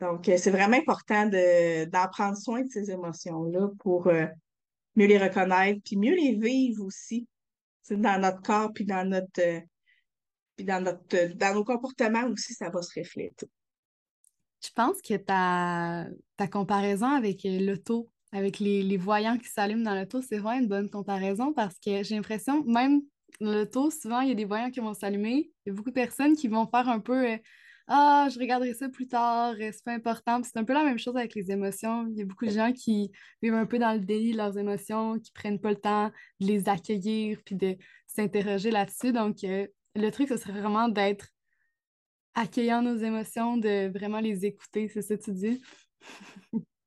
Donc, 0.00 0.24
c'est 0.26 0.50
vraiment 0.50 0.76
important 0.76 1.26
d'en 1.26 2.08
prendre 2.08 2.36
soin 2.36 2.62
de 2.62 2.70
ces 2.70 2.90
émotions-là 2.90 3.68
pour 3.80 4.06
mieux 4.06 5.06
les 5.06 5.18
reconnaître, 5.18 5.80
puis 5.84 5.96
mieux 5.96 6.14
les 6.14 6.36
vivre 6.36 6.84
aussi, 6.84 7.26
dans 7.90 8.20
notre 8.20 8.40
corps, 8.42 8.72
puis 8.72 8.84
dans 8.84 9.08
notre, 9.08 9.62
puis 10.56 10.64
dans 10.64 10.82
notre, 10.82 11.34
dans 11.34 11.54
nos 11.54 11.64
comportements 11.64 12.26
aussi, 12.26 12.54
ça 12.54 12.70
va 12.70 12.82
se 12.82 12.98
refléter. 12.98 13.48
Je 14.62 14.70
pense 14.74 15.00
que 15.00 15.14
ta, 15.14 16.06
ta 16.36 16.48
comparaison 16.48 17.06
avec 17.06 17.46
euh, 17.46 17.60
l'auto, 17.60 18.08
avec 18.32 18.58
les, 18.58 18.96
voyants 18.96 19.38
qui 19.38 19.48
s'allument 19.48 19.84
dans 19.84 19.94
l'auto, 19.94 20.20
c'est 20.20 20.38
vraiment 20.38 20.60
une 20.60 20.68
bonne 20.68 20.90
comparaison 20.90 21.52
parce 21.52 21.78
que 21.78 22.02
j'ai 22.02 22.16
l'impression, 22.16 22.64
même 22.64 23.00
dans 23.40 23.52
l'auto, 23.52 23.90
souvent, 23.90 24.20
il 24.20 24.28
y 24.28 24.32
a 24.32 24.34
des 24.34 24.44
voyants 24.44 24.70
qui 24.70 24.80
vont 24.80 24.94
s'allumer. 24.94 25.50
Il 25.64 25.70
y 25.70 25.70
a 25.70 25.74
beaucoup 25.74 25.90
de 25.90 25.94
personnes 25.94 26.36
qui 26.36 26.48
vont 26.48 26.66
faire 26.66 26.88
un 26.88 27.00
peu 27.00 27.32
euh, 27.32 27.36
Ah, 27.86 28.28
je 28.32 28.38
regarderai 28.38 28.74
ça 28.74 28.88
plus 28.88 29.06
tard, 29.06 29.54
euh, 29.60 29.70
c'est 29.72 29.84
pas 29.84 29.92
important. 29.92 30.42
C'est 30.42 30.58
un 30.58 30.64
peu 30.64 30.72
la 30.72 30.84
même 30.84 30.98
chose 30.98 31.16
avec 31.16 31.34
les 31.34 31.50
émotions. 31.50 32.06
Il 32.08 32.18
y 32.18 32.22
a 32.22 32.24
beaucoup 32.24 32.46
de 32.46 32.50
gens 32.50 32.72
qui 32.72 33.10
vivent 33.42 33.54
un 33.54 33.66
peu 33.66 33.78
dans 33.78 33.92
le 33.92 34.00
déni 34.00 34.32
de 34.32 34.36
leurs 34.36 34.58
émotions, 34.58 35.18
qui 35.18 35.32
prennent 35.32 35.60
pas 35.60 35.70
le 35.70 35.80
temps 35.80 36.10
de 36.40 36.46
les 36.46 36.68
accueillir 36.68 37.38
puis 37.44 37.54
de 37.54 37.76
s'interroger 38.06 38.70
là-dessus. 38.70 39.12
Donc, 39.12 39.36
le 39.42 40.10
truc, 40.10 40.28
ce 40.28 40.36
serait 40.36 40.60
vraiment 40.60 40.88
d'être 40.88 41.28
accueillant 42.38 42.82
nos 42.82 42.96
émotions, 42.96 43.56
de 43.56 43.88
vraiment 43.88 44.20
les 44.20 44.46
écouter, 44.46 44.88
c'est 44.88 45.02
ça 45.02 45.16
que 45.16 45.22
tu 45.22 45.32
dis? 45.32 45.62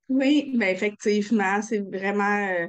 oui, 0.09 0.53
ben 0.55 0.69
effectivement, 0.69 1.61
c'est 1.61 1.79
vraiment, 1.79 2.47
euh, 2.47 2.67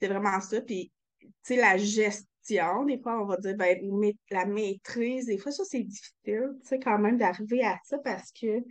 c'est 0.00 0.08
vraiment 0.08 0.40
ça. 0.40 0.60
Puis, 0.60 0.92
tu 1.20 1.28
sais, 1.42 1.56
la 1.56 1.76
gestion, 1.76 2.26
des 2.48 2.98
fois, 3.02 3.22
on 3.22 3.26
va 3.26 3.36
dire, 3.36 3.56
ben, 3.56 3.78
la 4.30 4.46
maîtrise, 4.46 5.26
des 5.26 5.38
fois, 5.38 5.52
ça, 5.52 5.64
c'est 5.64 5.82
difficile, 5.82 6.50
tu 6.62 6.68
sais, 6.68 6.78
quand 6.78 6.98
même, 6.98 7.18
d'arriver 7.18 7.62
à 7.64 7.78
ça 7.84 7.98
parce 7.98 8.32
que, 8.32 8.62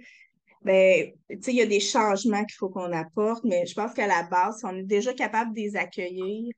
ben, 0.63 1.12
tu 1.30 1.42
sais, 1.42 1.51
il 1.51 1.58
y 1.58 1.62
a 1.62 1.66
des 1.66 1.80
changements 1.80 2.44
qu'il 2.46 2.56
faut 2.58 2.70
qu'on 2.70 2.92
apporte, 2.92 3.44
mais 3.44 3.66
je 3.66 3.74
pense 3.74 3.94
qu'à 3.94 4.08
la 4.08 4.24
base, 4.24 4.62
on 4.63 4.75
est 4.75 4.84
déjà 4.84 5.13
capable 5.13 5.54
de 5.54 5.60
les 5.62 5.75
accueillir, 5.75 6.54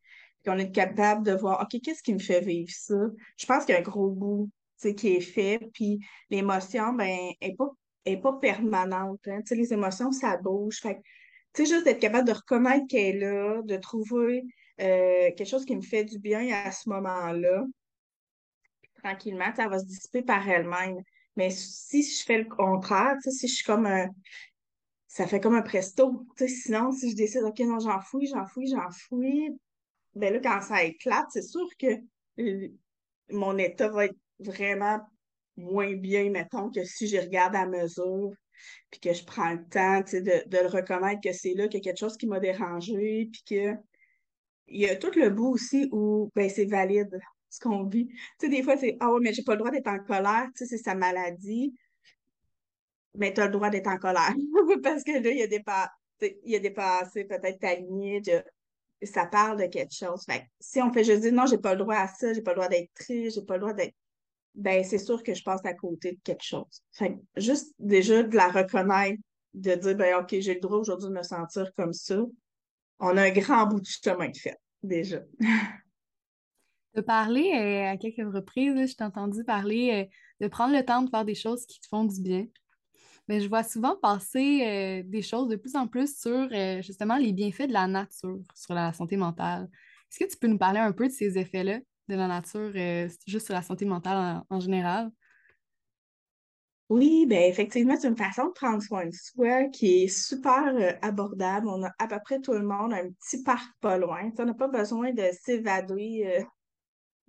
qu'on 0.45 0.57
est 0.57 0.71
capable 0.71 1.25
de 1.25 1.33
voir, 1.33 1.61
OK, 1.61 1.79
qu'est-ce 1.81 2.03
qui 2.03 2.13
me 2.13 2.19
fait 2.19 2.41
vivre 2.41 2.71
ça? 2.71 2.95
Je 3.37 3.45
pense 3.45 3.65
qu'il 3.65 3.73
y 3.73 3.77
a 3.77 3.79
un 3.79 3.83
gros 3.83 4.09
bout 4.09 4.49
qui 4.91 5.15
est 5.15 5.21
fait. 5.21 5.59
Puis 5.73 5.99
l'émotion, 6.29 6.93
ben, 6.93 7.31
n'est 7.41 7.55
pas, 7.55 7.69
est 8.05 8.17
pas 8.17 8.33
permanente. 8.33 9.21
Hein. 9.27 9.39
Les 9.51 9.71
émotions, 9.71 10.11
ça 10.11 10.37
bouge. 10.37 10.79
Fait 10.81 10.99
tu 11.53 11.65
juste 11.65 11.85
d'être 11.85 11.99
capable 11.99 12.27
de 12.27 12.33
reconnaître 12.33 12.87
qu'elle 12.89 13.17
est 13.17 13.19
là, 13.19 13.61
de 13.63 13.77
trouver 13.77 14.43
euh, 14.79 15.31
quelque 15.35 15.45
chose 15.45 15.65
qui 15.65 15.75
me 15.75 15.81
fait 15.81 16.03
du 16.03 16.19
bien 16.19 16.47
à 16.65 16.71
ce 16.71 16.89
moment-là. 16.89 17.65
Tranquillement, 19.03 19.53
ça 19.55 19.67
va 19.67 19.79
se 19.79 19.85
dissiper 19.85 20.23
par 20.23 20.47
elle-même. 20.47 21.01
Mais 21.35 21.49
si 21.49 22.03
je 22.03 22.23
fais 22.23 22.37
le 22.37 22.49
contraire, 22.49 23.15
si 23.21 23.47
je 23.47 23.53
suis 23.53 23.65
comme 23.65 23.85
un. 23.85 24.07
Ça 25.07 25.27
fait 25.27 25.39
comme 25.39 25.55
un 25.55 25.61
presto. 25.61 26.25
Sinon, 26.37 26.91
si 26.91 27.11
je 27.11 27.15
décide, 27.15 27.43
OK, 27.43 27.59
non, 27.59 27.79
j'en 27.79 27.99
fouille, 28.01 28.27
j'en 28.27 28.47
fouille, 28.47 28.67
j'en 28.67 28.89
fouille, 28.89 29.51
ben 30.15 30.33
là, 30.33 30.39
quand 30.39 30.61
ça 30.61 30.83
éclate, 30.83 31.27
c'est 31.29 31.43
sûr 31.43 31.67
que 31.77 31.87
euh, 32.39 32.67
mon 33.29 33.57
état 33.57 33.89
va 33.89 34.05
être 34.05 34.17
vraiment 34.39 34.99
moins 35.55 35.93
bien, 35.93 36.31
mettons, 36.31 36.71
que 36.71 36.83
si 36.83 37.07
je 37.07 37.17
regarde 37.17 37.55
à 37.55 37.67
mesure, 37.67 38.31
puis 38.89 38.99
que 38.99 39.13
je 39.13 39.23
prends 39.23 39.53
le 39.53 39.63
temps 39.69 39.99
de, 39.99 40.49
de 40.49 40.57
le 40.57 40.67
reconnaître 40.67 41.21
que 41.23 41.33
c'est 41.33 41.53
là 41.53 41.67
qu'il 41.67 41.79
y 41.79 41.81
a 41.81 41.83
quelque 41.83 41.99
chose 41.99 42.17
qui 42.17 42.27
m'a 42.27 42.39
dérangé, 42.39 43.29
puis 43.31 43.43
que 43.47 43.75
il 44.67 44.81
y 44.81 44.89
a 44.89 44.95
tout 44.95 45.11
le 45.15 45.29
bout 45.29 45.49
aussi 45.49 45.89
où 45.91 46.31
ben, 46.35 46.49
c'est 46.49 46.65
valide 46.65 47.19
ce 47.49 47.59
qu'on 47.59 47.83
vit. 47.83 48.07
Tu 48.07 48.15
sais, 48.41 48.49
des 48.49 48.63
fois, 48.63 48.77
c'est 48.77 48.97
Ah 48.99 49.11
ouais, 49.11 49.19
mais 49.21 49.33
j'ai 49.33 49.43
pas 49.43 49.53
le 49.53 49.59
droit 49.59 49.71
d'être 49.71 49.87
en 49.87 49.99
colère, 49.99 50.47
tu 50.55 50.65
sais, 50.65 50.77
c'est 50.77 50.83
sa 50.83 50.95
maladie. 50.95 51.73
Mais 53.15 53.33
tu 53.33 53.41
as 53.41 53.45
le 53.45 53.51
droit 53.51 53.69
d'être 53.69 53.87
en 53.87 53.97
colère. 53.97 54.33
Parce 54.83 55.03
que 55.03 55.11
là, 55.11 55.29
il 55.29 55.37
y 55.37 55.43
a 55.43 55.47
des 55.47 55.61
pas. 55.61 55.89
Il 56.45 56.55
a 56.55 56.59
dépassé 56.59 57.25
peut-être 57.25 57.59
ta 57.59 57.75
limite, 57.75 58.31
ça 59.05 59.25
parle 59.25 59.59
de 59.59 59.65
quelque 59.67 59.93
chose. 59.93 60.23
Fait 60.25 60.45
si 60.59 60.81
on 60.81 60.91
fait 60.91 61.03
juste 61.03 61.21
dire 61.21 61.33
non, 61.33 61.45
j'ai 61.45 61.57
pas 61.57 61.73
le 61.73 61.79
droit 61.79 61.95
à 61.95 62.07
ça, 62.07 62.33
j'ai 62.33 62.41
pas 62.41 62.51
le 62.51 62.57
droit 62.57 62.69
d'être 62.69 62.93
triste, 62.93 63.35
j'ai 63.35 63.45
pas 63.45 63.55
le 63.55 63.61
droit 63.61 63.73
d'être 63.73 63.93
ben 64.55 64.83
c'est 64.83 64.99
sûr 64.99 65.23
que 65.23 65.33
je 65.33 65.43
passe 65.43 65.65
à 65.65 65.73
côté 65.73 66.13
de 66.13 66.19
quelque 66.23 66.43
chose. 66.43 66.81
Fait 66.91 67.17
juste 67.35 67.73
déjà 67.79 68.23
de 68.23 68.35
la 68.35 68.49
reconnaître, 68.49 69.19
de 69.53 69.75
dire 69.75 69.95
ben 69.95 70.21
OK, 70.21 70.35
j'ai 70.39 70.55
le 70.55 70.59
droit 70.59 70.77
aujourd'hui 70.77 71.09
de 71.09 71.13
me 71.13 71.23
sentir 71.23 71.71
comme 71.75 71.93
ça. 71.93 72.19
On 73.05 73.17
a 73.17 73.23
un 73.23 73.31
grand 73.31 73.67
bout 73.67 73.81
de 73.81 73.85
chemin 73.85 74.29
de 74.29 74.37
fait, 74.37 74.57
déjà. 74.81 75.19
de 76.95 77.01
parler 77.01 77.51
euh, 77.53 77.91
à 77.91 77.97
quelques 77.97 78.33
reprises, 78.33 78.91
je 78.91 78.95
t'ai 78.95 79.03
entendu 79.03 79.43
parler 79.43 79.91
euh, 79.91 80.45
de 80.45 80.47
prendre 80.47 80.73
le 80.73 80.85
temps 80.85 81.01
de 81.01 81.09
faire 81.09 81.25
des 81.25 81.35
choses 81.35 81.65
qui 81.65 81.81
te 81.81 81.87
font 81.87 82.05
du 82.05 82.21
bien. 82.21 82.45
Mais 83.27 83.41
je 83.41 83.49
vois 83.49 83.63
souvent 83.63 83.97
passer 83.97 84.63
euh, 84.65 85.03
des 85.05 85.21
choses 85.21 85.49
de 85.49 85.57
plus 85.57 85.75
en 85.75 85.87
plus 85.87 86.17
sur 86.17 86.49
justement 86.81 87.17
les 87.17 87.33
bienfaits 87.33 87.67
de 87.67 87.73
la 87.73 87.87
nature 87.87 88.39
sur 88.55 88.73
la 88.73 88.93
santé 88.93 89.17
mentale. 89.17 89.69
Est-ce 90.09 90.23
que 90.23 90.31
tu 90.31 90.37
peux 90.37 90.47
nous 90.47 90.57
parler 90.57 90.79
un 90.79 90.93
peu 90.93 91.07
de 91.07 91.13
ces 91.13 91.37
effets-là? 91.37 91.79
de 92.09 92.15
la 92.15 92.27
nature, 92.27 92.73
juste 93.25 93.45
sur 93.45 93.53
la 93.53 93.61
santé 93.61 93.85
mentale 93.85 94.43
en, 94.49 94.59
général? 94.59 95.09
Oui, 96.93 97.25
bien 97.25 97.41
effectivement, 97.41 97.95
c'est 97.99 98.07
une 98.07 98.15
façon 98.15 98.45
de 98.49 98.51
prendre 98.51 98.79
soin 98.79 99.07
de 99.07 99.11
soi 99.11 99.63
qui 99.69 100.03
est 100.03 100.07
super 100.07 100.75
euh, 100.75 100.91
abordable. 101.01 101.67
On 101.67 101.81
a 101.81 101.91
à 101.97 102.05
peu 102.07 102.19
près 102.23 102.39
tout 102.39 102.53
le 102.53 102.61
monde 102.61 102.93
un 102.93 103.09
petit 103.09 103.41
parc 103.41 103.65
pas 103.81 103.97
loin. 103.97 104.29
on 104.37 104.45
n'a 104.45 104.53
pas 104.53 104.67
besoin 104.67 105.11
de 105.11 105.23
s'évader 105.41 106.23
euh, 106.27 106.43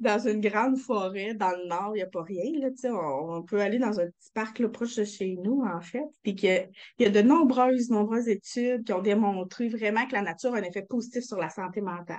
dans 0.00 0.18
une 0.18 0.42
grande 0.42 0.76
forêt 0.76 1.32
dans 1.32 1.52
le 1.52 1.66
nord, 1.66 1.92
il 1.94 2.00
n'y 2.00 2.02
a 2.02 2.06
pas 2.06 2.22
rien. 2.22 2.60
Là, 2.60 2.68
on, 2.92 3.36
on, 3.36 3.42
peut 3.42 3.62
aller 3.62 3.78
dans 3.78 3.98
un 3.98 4.04
petit 4.06 4.30
parc 4.34 4.58
là, 4.58 4.68
proche 4.68 4.96
de 4.96 5.04
chez 5.04 5.38
nous, 5.42 5.62
en 5.64 5.80
fait. 5.80 6.04
Puis 6.22 6.32
il 6.32 6.68
y 6.98 7.06
a 7.06 7.10
de 7.10 7.22
nombreuses, 7.22 7.88
nombreuses 7.88 8.28
études 8.28 8.84
qui 8.84 8.92
ont 8.92 9.00
démontré 9.00 9.68
vraiment 9.68 10.06
que 10.06 10.12
la 10.12 10.20
nature 10.20 10.54
a 10.54 10.58
un 10.58 10.62
effet 10.62 10.82
positif 10.82 11.24
sur 11.24 11.38
la 11.38 11.48
santé 11.48 11.80
mentale. 11.80 12.18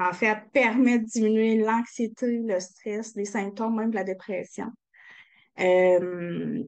En 0.00 0.12
fait, 0.12 0.36
permet 0.52 0.98
de 0.98 1.04
diminuer 1.04 1.58
l'anxiété, 1.58 2.40
le 2.44 2.58
stress, 2.58 3.14
les 3.14 3.24
symptômes 3.24 3.76
même 3.76 3.90
de 3.90 3.94
la 3.94 4.04
dépression. 4.04 4.66
Euh, 5.60 6.64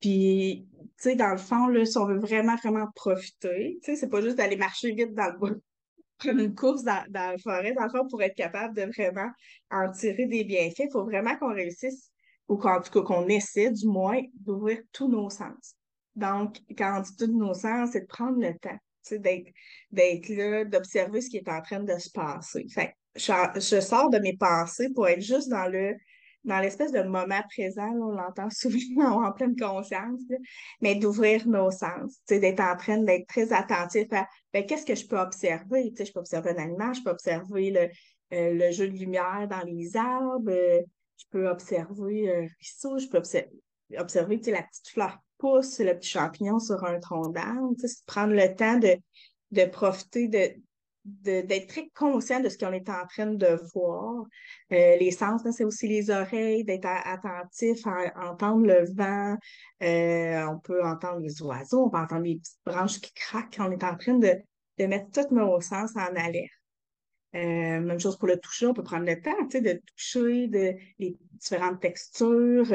puis, 0.00 0.66
tu 0.76 0.88
sais, 0.96 1.14
dans 1.14 1.30
le 1.30 1.38
fond, 1.38 1.66
là, 1.66 1.84
si 1.84 1.98
on 1.98 2.06
veut 2.06 2.18
vraiment, 2.18 2.56
vraiment 2.56 2.86
profiter, 2.94 3.78
tu 3.82 3.92
sais, 3.92 3.96
c'est 3.96 4.08
pas 4.08 4.20
juste 4.20 4.36
d'aller 4.36 4.56
marcher 4.56 4.92
vite 4.92 5.14
dans 5.14 5.32
le 5.32 5.38
bois, 5.38 5.50
prendre 6.18 6.40
une 6.40 6.54
course 6.54 6.82
dans, 6.82 7.04
la 7.10 7.38
forêt. 7.38 7.72
Dans 7.74 7.84
le 7.84 7.90
fond, 7.90 8.06
pour 8.08 8.22
être 8.22 8.34
capable 8.34 8.74
de 8.74 8.82
vraiment 8.82 9.30
en 9.70 9.90
tirer 9.90 10.26
des 10.26 10.44
bienfaits, 10.44 10.84
il 10.86 10.90
faut 10.92 11.04
vraiment 11.04 11.36
qu'on 11.36 11.54
réussisse, 11.54 12.10
ou 12.48 12.56
qu'en 12.56 12.80
tout 12.80 12.90
cas 12.90 13.02
qu'on 13.02 13.28
essaie 13.28 13.70
du 13.70 13.86
moins 13.86 14.20
d'ouvrir 14.34 14.80
tous 14.92 15.08
nos 15.08 15.30
sens. 15.30 15.76
Donc, 16.16 16.58
quand 16.76 16.98
on 16.98 17.02
dit 17.02 17.16
tous 17.16 17.26
nos 17.26 17.54
sens, 17.54 17.90
c'est 17.92 18.00
de 18.00 18.06
prendre 18.06 18.38
le 18.40 18.52
temps 18.58 18.78
d'être 19.90 20.28
là, 20.28 20.64
d'observer 20.64 21.20
ce 21.20 21.30
qui 21.30 21.38
est 21.38 21.48
en 21.48 21.62
train 21.62 21.80
de 21.80 21.98
se 21.98 22.10
passer. 22.10 22.66
Fait 22.68 22.94
je, 23.16 23.80
sors 23.80 24.10
de 24.10 24.18
mes 24.18 24.36
pensées 24.36 24.90
pour 24.94 25.08
être 25.08 25.22
juste 25.22 25.48
dans 25.48 25.66
le 25.66 25.94
dans 26.44 26.58
l'espèce 26.58 26.92
de 26.92 27.02
moment 27.02 27.42
présent, 27.50 27.90
on 27.92 28.12
l'entend 28.12 28.48
souvent 28.50 29.24
en 29.24 29.32
pleine 29.32 29.56
conscience, 29.56 30.20
mais 30.80 30.94
d'ouvrir 30.94 31.46
nos 31.46 31.70
sens, 31.70 32.20
d'être 32.28 32.60
en 32.60 32.76
train 32.76 32.98
d'être 32.98 33.26
très 33.26 33.52
attentif 33.52 34.06
à 34.12 34.26
ben, 34.52 34.66
qu'est-ce 34.66 34.86
que 34.86 34.94
je 34.94 35.06
peux 35.06 35.18
observer? 35.18 35.92
je 35.96 36.12
peux 36.12 36.20
observer 36.20 36.50
un 36.50 36.62
animal, 36.62 36.94
je 36.94 37.02
peux 37.02 37.10
observer 37.10 37.70
le, 37.70 37.88
euh, 38.36 38.54
le 38.54 38.70
jeu 38.72 38.88
de 38.88 38.96
lumière 38.96 39.46
dans 39.48 39.62
les 39.64 39.96
arbres, 39.96 40.50
je 40.50 41.24
peux 41.30 41.48
observer 41.48 42.32
un 42.32 42.46
ruisseau, 42.46 42.98
je 42.98 43.06
peux 43.08 43.18
observer, 43.18 43.50
observer 43.98 44.40
la 44.46 44.62
petite 44.62 44.88
fleur 44.88 45.18
pousse 45.38 45.80
le 45.80 45.94
petit 45.94 46.10
champignon 46.10 46.58
sur 46.58 46.84
un 46.84 47.00
tronc 47.00 47.30
d'arbre, 47.30 47.74
prendre 48.06 48.34
le 48.34 48.54
temps 48.54 48.78
de, 48.78 48.96
de 49.52 49.64
profiter 49.64 50.28
de, 50.28 50.54
d'être 51.22 51.68
très 51.68 51.88
conscient 51.90 52.40
de 52.40 52.48
ce 52.48 52.58
qu'on 52.58 52.72
est 52.72 52.88
en 52.88 53.06
train 53.06 53.26
de 53.26 53.60
voir. 53.74 54.24
Euh, 54.72 54.96
les 54.96 55.10
sens, 55.10 55.42
c'est 55.52 55.64
aussi 55.64 55.88
les 55.88 56.10
oreilles, 56.10 56.64
d'être 56.64 56.86
attentif 56.86 57.86
à, 57.86 58.30
entendre 58.30 58.66
le 58.66 58.84
vent. 58.94 59.36
Euh, 59.82 60.46
on 60.46 60.58
peut 60.58 60.84
entendre 60.84 61.20
les 61.20 61.42
oiseaux, 61.42 61.86
on 61.86 61.90
peut 61.90 61.98
entendre 61.98 62.24
les 62.24 62.36
petites 62.36 62.58
branches 62.64 63.00
qui 63.00 63.12
craquent. 63.14 63.56
On 63.58 63.70
est 63.70 63.84
en 63.84 63.96
train 63.96 64.18
de, 64.18 64.34
de 64.78 64.86
mettre 64.86 65.10
tous 65.10 65.34
nos 65.34 65.60
sens 65.60 65.96
en 65.96 66.14
alerte. 66.16 66.50
Euh, 67.36 67.80
même 67.80 68.00
chose 68.00 68.18
pour 68.18 68.26
le 68.26 68.38
toucher, 68.38 68.66
on 68.66 68.74
peut 68.74 68.82
prendre 68.82 69.06
le 69.06 69.20
temps 69.20 69.30
de 69.52 69.80
toucher 69.86 70.48
de, 70.48 70.74
les 70.98 71.16
différentes 71.34 71.80
textures, 71.80 72.72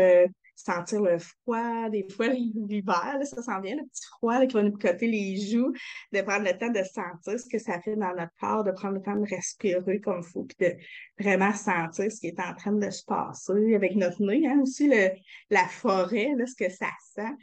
sentir 0.55 1.01
le 1.01 1.17
froid, 1.19 1.89
des 1.89 2.07
fois 2.09 2.27
l'hiver, 2.29 3.19
ça 3.23 3.41
sent 3.41 3.61
bien, 3.61 3.75
le 3.75 3.83
petit 3.83 4.05
froid 4.17 4.45
qui 4.45 4.53
va 4.53 4.63
nous 4.63 4.77
coter 4.77 5.07
les 5.07 5.37
joues, 5.37 5.73
de 6.13 6.21
prendre 6.21 6.45
le 6.45 6.57
temps 6.57 6.69
de 6.69 6.83
sentir 6.83 7.39
ce 7.39 7.49
que 7.49 7.59
ça 7.59 7.79
fait 7.81 7.95
dans 7.95 8.13
notre 8.15 8.33
corps, 8.39 8.63
de 8.63 8.71
prendre 8.71 8.95
le 8.95 9.01
temps 9.01 9.15
de 9.15 9.27
respirer 9.29 9.99
comme 9.99 10.21
il 10.21 10.31
faut, 10.31 10.43
puis 10.43 10.67
de 10.67 10.75
vraiment 11.23 11.53
sentir 11.53 12.11
ce 12.11 12.19
qui 12.19 12.27
est 12.27 12.39
en 12.39 12.53
train 12.55 12.71
de 12.71 12.89
se 12.89 13.03
passer 13.03 13.75
avec 13.75 13.95
notre 13.95 14.23
nez, 14.23 14.47
hein, 14.47 14.59
aussi 14.61 14.87
le, 14.87 15.09
la 15.49 15.65
forêt, 15.67 16.33
là, 16.35 16.45
ce 16.45 16.55
que 16.55 16.71
ça 16.71 16.89
sent. 17.13 17.33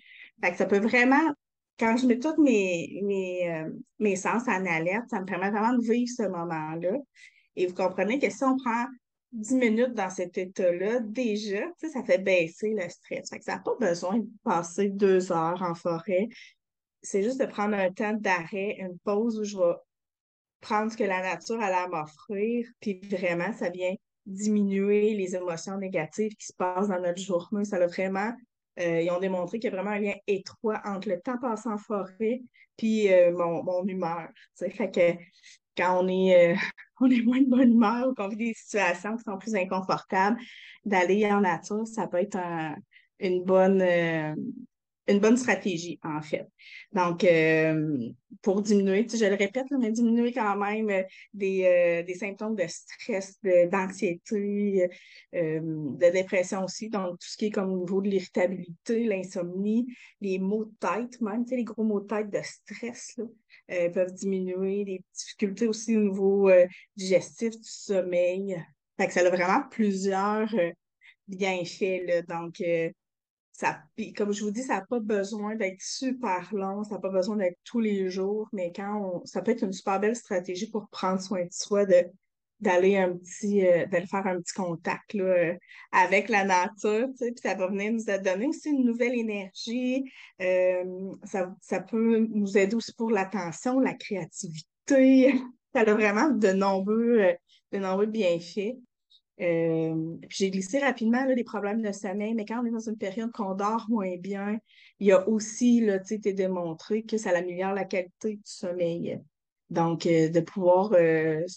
Fait 0.43 0.51
que 0.51 0.57
ça 0.57 0.67
peut 0.67 0.81
vraiment, 0.81 1.33
quand 1.79 1.97
je 1.97 2.07
mets 2.07 2.19
tous 2.19 2.41
mes, 2.43 3.01
mes, 3.05 3.51
euh, 3.51 3.71
mes 3.99 4.17
sens 4.17 4.49
en 4.49 4.67
alerte, 4.67 5.11
ça 5.11 5.21
me 5.21 5.27
permet 5.27 5.51
vraiment 5.51 5.75
de 5.75 5.83
vivre 5.83 6.11
ce 6.17 6.23
moment-là. 6.25 6.99
Et 7.55 7.67
vous 7.67 7.75
comprenez 7.75 8.19
que 8.19 8.31
si 8.31 8.43
on 8.45 8.57
prend 8.57 8.87
10 9.33 9.55
minutes 9.55 9.95
dans 9.95 10.11
cet 10.11 10.37
état-là, 10.37 11.01
déjà, 11.01 11.65
ça 11.77 12.03
fait 12.05 12.19
baisser 12.19 12.75
le 12.75 12.89
stress. 12.89 13.31
Fait 13.31 13.39
que 13.39 13.45
ça 13.45 13.57
n'a 13.57 13.63
pas 13.63 13.75
besoin 13.81 14.19
de 14.19 14.29
passer 14.45 14.89
deux 14.89 15.33
heures 15.33 15.63
en 15.63 15.75
forêt. 15.75 16.29
C'est 17.03 17.23
juste 17.23 17.41
de 17.41 17.47
prendre 17.47 17.75
un 17.75 17.91
temps 17.91 18.13
d'arrêt, 18.13 18.77
une 18.79 18.99
pause 18.99 19.39
où 19.41 19.45
je 19.45 19.57
vais 19.57 19.75
prendre 20.61 20.93
ce 20.93 20.97
que 20.97 21.05
la 21.05 21.23
nature 21.23 21.61
a 21.61 21.67
à 21.67 21.89
m'offrir, 21.89 22.67
puis 22.81 23.01
vraiment, 23.11 23.53
ça 23.53 23.71
vient 23.71 23.95
diminuer 24.27 25.15
les 25.15 25.35
émotions 25.35 25.79
négatives 25.79 26.35
qui 26.37 26.47
se 26.47 26.53
passent 26.53 26.89
dans 26.89 27.01
notre 27.01 27.21
journée. 27.21 27.65
Ça 27.65 27.77
a 27.77 27.87
vraiment, 27.87 28.33
euh, 28.79 29.01
ils 29.01 29.11
ont 29.11 29.19
démontré 29.19 29.59
qu'il 29.59 29.71
y 29.71 29.73
a 29.73 29.77
vraiment 29.77 29.97
un 29.97 29.99
lien 29.99 30.15
étroit 30.27 30.81
entre 30.85 31.09
le 31.09 31.21
temps 31.21 31.39
passé 31.39 31.69
en 31.69 31.79
forêt 31.79 32.43
puis 32.77 33.13
euh, 33.13 33.33
mon, 33.33 33.63
mon, 33.63 33.85
humeur. 33.87 34.29
Fait 34.57 34.91
que 34.91 35.23
quand 35.77 36.03
on 36.03 36.09
est, 36.09 36.53
euh, 36.53 36.57
on 37.01 37.11
est 37.11 37.23
moins 37.23 37.41
de 37.41 37.49
bonne 37.49 37.73
humeur 37.73 38.09
ou 38.09 38.15
qu'on 38.15 38.29
vit 38.29 38.37
des 38.37 38.55
situations 38.55 39.17
qui 39.17 39.25
sont 39.25 39.39
plus 39.39 39.55
inconfortables, 39.55 40.39
d'aller 40.85 41.27
en 41.27 41.41
nature, 41.41 41.87
ça 41.87 42.07
peut 42.07 42.19
être 42.19 42.39
une 43.21 43.45
bonne 43.45 43.83
une 45.09 45.19
bonne 45.19 45.37
stratégie, 45.37 45.99
en 46.05 46.23
fait. 46.23 46.47
Donc, 46.93 47.25
euh, 47.25 48.09
pour 48.41 48.63
diminuer, 48.63 49.07
je 49.09 49.25
le 49.25 49.35
répète, 49.35 49.67
mais 49.77 49.91
diminuer 49.91 50.33
quand 50.33 50.57
même 50.57 50.91
euh, 50.91 51.03
des, 51.35 52.05
des 52.07 52.15
symptômes 52.15 52.55
de 52.55 52.67
stress, 52.69 53.41
d'anxiété, 53.43 54.89
de, 55.33 56.13
dépression 56.13 56.65
aussi. 56.65 56.89
Donc, 56.89 57.19
tout 57.19 57.29
ce 57.29 57.37
qui 57.37 57.47
est 57.47 57.51
comme 57.51 57.73
au 57.73 57.79
niveau 57.81 58.01
de 58.01 58.11
l'irritabilité, 58.11 59.05
l'insomnie, 59.05 59.87
les 60.21 60.39
maux 60.39 60.67
de 60.67 60.75
tête, 60.79 61.21
même, 61.21 61.45
les 61.51 61.65
gros 61.65 61.83
maux 61.83 62.01
de 62.01 62.07
tête 62.07 62.31
de 62.31 62.41
stress 62.43 63.15
là, 63.17 63.25
peuvent 63.69 64.13
diminuer, 64.13 64.85
les 64.85 65.05
difficultés 65.15 65.67
aussi 65.67 65.97
au 65.97 66.01
niveau 66.01 66.51
digestif, 66.97 67.59
du 67.59 67.69
sommeil. 67.69 68.63
Fait 68.99 69.07
que 69.07 69.13
ça 69.13 69.21
a 69.21 69.31
vraiment 69.31 69.63
plusieurs 69.71 70.53
bienfaits. 71.29 72.03
Là. 72.07 72.23
Donc, 72.23 72.63
ça, 73.53 73.83
comme 74.17 74.33
je 74.33 74.43
vous 74.43 74.51
dis, 74.51 74.63
ça 74.63 74.77
n'a 74.77 74.87
pas 74.87 74.99
besoin 74.99 75.55
d'être 75.55 75.81
super 75.81 76.49
long, 76.55 76.85
ça 76.85 76.95
n'a 76.95 77.01
pas 77.01 77.11
besoin 77.11 77.37
d'être 77.37 77.59
tous 77.65 77.81
les 77.81 78.11
jours, 78.11 78.49
mais 78.53 78.73
quand 78.75 79.21
on, 79.23 79.27
ça 79.27 79.43
peut 79.43 79.53
être 79.53 79.63
une 79.63 79.73
super 79.73 80.01
belle 80.01 80.17
stratégie 80.17 80.71
pour 80.71 80.89
prendre 80.89 81.21
soin 81.21 81.45
de 81.45 81.53
soi, 81.53 81.85
de, 81.85 82.07
d'aller 82.63 82.97
un 82.97 83.17
petit, 83.17 83.67
euh, 83.67 83.87
de 83.87 84.07
faire 84.07 84.27
un 84.27 84.41
petit 84.41 84.55
contact 84.55 85.15
là, 85.15 85.25
euh, 85.25 85.55
avec 85.91 86.29
la 86.29 86.45
nature, 86.45 87.09
tu 87.11 87.17
sais, 87.17 87.33
puis 87.33 87.41
ça 87.43 87.55
va 87.55 87.67
venir 87.67 87.93
nous 87.93 88.05
donner 88.23 88.47
aussi 88.47 88.71
une 88.71 88.85
nouvelle 88.85 89.15
énergie. 89.15 90.05
Euh, 90.41 90.85
ça, 91.25 91.55
ça 91.61 91.81
peut 91.81 92.19
nous 92.31 92.57
aider 92.57 92.77
aussi 92.77 92.95
pour 92.95 93.11
l'attention, 93.11 93.81
la 93.81 93.95
créativité. 93.95 95.35
Ça 95.75 95.81
a 95.81 95.95
vraiment 95.95 96.29
de 96.29 96.49
nombreux, 96.49 97.33
de 97.73 97.79
nombreux 97.79 98.05
bienfaits. 98.05 98.77
J'ai 99.39 100.51
glissé 100.51 100.81
rapidement 100.81 101.25
là, 101.25 101.35
les 101.35 101.45
problèmes 101.45 101.81
de 101.81 101.93
sommeil, 101.93 102.35
mais 102.35 102.45
quand 102.45 102.61
on 102.61 102.67
est 102.67 102.71
dans 102.71 102.91
une 102.91 102.99
période 102.99 103.33
qu'on 103.33 103.55
dort 103.55 103.87
moins 103.89 104.19
bien, 104.19 104.59
il 105.01 105.07
y 105.07 105.13
a 105.13 105.27
aussi 105.27 105.81
là, 105.81 105.97
été 106.11 106.35
démontré 106.35 107.05
que 107.05 107.17
ça 107.17 107.31
améliore 107.31 107.73
la 107.73 107.87
qualité 107.87 108.35
du 108.35 108.43
sommeil. 108.45 109.19
Donc, 109.71 110.03
de 110.03 110.41
pouvoir 110.41 110.91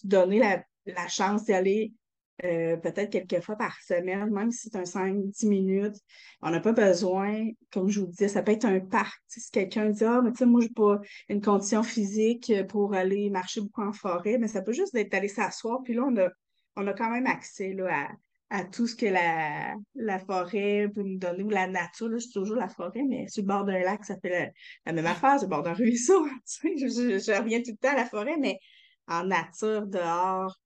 donner 0.06 0.40
la, 0.40 0.64
chance 1.08 1.46
d'aller 1.46 1.94
peut-être 2.38 3.12
quelques 3.12 3.42
fois 3.42 3.56
par 3.56 3.76
semaine, 3.82 4.30
même 4.30 4.52
si 4.52 4.70
c'est 4.70 4.78
un 4.78 4.84
5-10 4.84 5.48
minutes. 5.48 5.96
On 6.42 6.50
n'a 6.50 6.60
pas 6.60 6.74
besoin, 6.74 7.50
comme 7.72 7.88
je 7.88 8.02
vous 8.02 8.08
disais, 8.08 8.28
ça 8.28 8.44
peut 8.44 8.52
être 8.52 8.66
un 8.66 8.82
parc. 8.82 9.22
Si 9.28 9.50
quelqu'un 9.52 9.90
dit 9.90 10.04
Ah, 10.04 10.22
mais 10.22 10.32
tu 10.32 10.40
sais, 10.40 10.46
moi, 10.46 10.62
je 10.62 10.68
n'ai 10.68 10.74
pas 10.74 11.00
une 11.30 11.42
condition 11.42 11.82
physique 11.82 12.52
pour 12.68 12.94
aller 12.94 13.30
marcher 13.30 13.62
beaucoup 13.62 13.84
en 13.84 13.94
forêt, 13.94 14.38
mais 14.38 14.48
ça 14.48 14.62
peut 14.62 14.74
juste 14.74 14.94
être 14.96 15.12
d'aller 15.12 15.30
s'asseoir, 15.30 15.82
puis 15.84 15.94
là, 15.94 16.04
on 16.06 16.18
a 16.18 16.30
on 16.76 16.88
a 16.88 16.94
quand 16.94 17.10
même 17.10 17.28
accès 17.28 17.74
là, 17.74 18.10
à, 18.50 18.64
tout 18.66 18.88
ce 18.88 18.96
que 18.96 19.06
la, 19.06 19.76
la 19.96 20.20
forêt 20.20 20.90
peut 20.94 21.04
nous 21.04 21.18
donner, 21.18 21.44
ou 21.44 21.50
la 21.50 21.68
nature. 21.68 22.10
Là, 22.10 22.18
je 22.18 22.32
toujours 22.32 22.56
la 22.56 22.70
forêt, 22.70 23.04
mais 23.08 23.28
sur 23.28 23.44
le 23.44 23.48
bord 23.48 23.66
d'un 23.66 23.80
lac, 23.80 24.04
ça 24.06 24.18
fait 24.20 24.54
la, 24.86 24.94
même 24.94 25.06
affaire, 25.06 25.40
sur 25.40 25.48
le 25.48 25.56
bord 25.56 25.64
d'un 25.64 25.74
ruisseau. 25.74 26.26
je, 26.64 26.88
je, 26.88 27.38
reviens 27.38 27.60
tout 27.62 27.72
le 27.72 27.78
temps 27.78 27.94
à 27.94 27.96
la 27.96 28.06
forêt, 28.06 28.38
mais 28.40 28.60
en 29.08 29.26
nature, 29.26 29.88
dehors, 29.88 30.58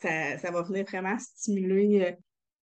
ça, 0.00 0.38
ça 0.38 0.50
va 0.50 0.62
venir 0.62 0.84
vraiment 0.84 1.18
stimuler 1.18 2.02
euh, 2.02 2.12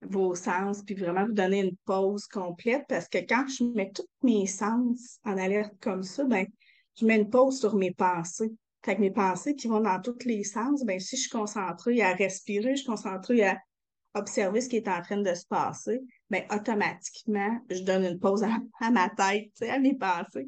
vos 0.08 0.36
sens, 0.36 0.84
puis 0.84 0.96
vraiment 0.96 1.26
vous 1.26 1.34
donner 1.34 1.62
une 1.62 1.76
pause 1.86 2.28
complète, 2.28 2.86
parce 2.88 3.08
que 3.08 3.20
quand 3.20 3.48
je 3.48 3.64
mets 3.64 3.92
tous 3.92 4.08
mes 4.24 4.46
sens 4.46 5.20
en 5.24 5.38
alerte 5.38 5.74
comme 5.82 6.04
ça, 6.04 6.24
ben, 6.26 6.46
je 6.98 7.06
mets 7.06 7.18
une 7.18 7.30
pause 7.30 7.60
sur 7.60 7.76
mes 7.76 7.92
pensées. 7.92 8.52
Fait 8.84 9.00
mes 9.00 9.12
pensées 9.12 9.56
qui 9.56 9.68
vont 9.68 9.80
dans 9.80 10.00
tous 10.00 10.26
les 10.26 10.44
sens, 10.44 10.84
ben, 10.86 11.00
si 11.00 11.16
je 11.16 11.22
suis 11.22 11.30
concentrée 11.30 12.02
à 12.02 12.14
respirer, 12.14 12.76
je 12.76 12.82
suis 12.82 12.86
concentrée 12.86 13.44
à 13.44 13.58
observer 14.14 14.62
ce 14.62 14.70
qui 14.70 14.78
est 14.78 14.88
en 14.88 15.02
train 15.02 15.18
de 15.18 15.34
se 15.34 15.46
passer, 15.46 16.02
ben, 16.30 16.44
automatiquement, 16.52 17.60
je 17.70 17.82
donne 17.82 18.06
une 18.06 18.20
pause 18.20 18.44
à, 18.44 18.92
ma 18.92 19.10
tête, 19.10 19.52
à 19.70 19.80
mes 19.80 19.96
pensées. 19.96 20.48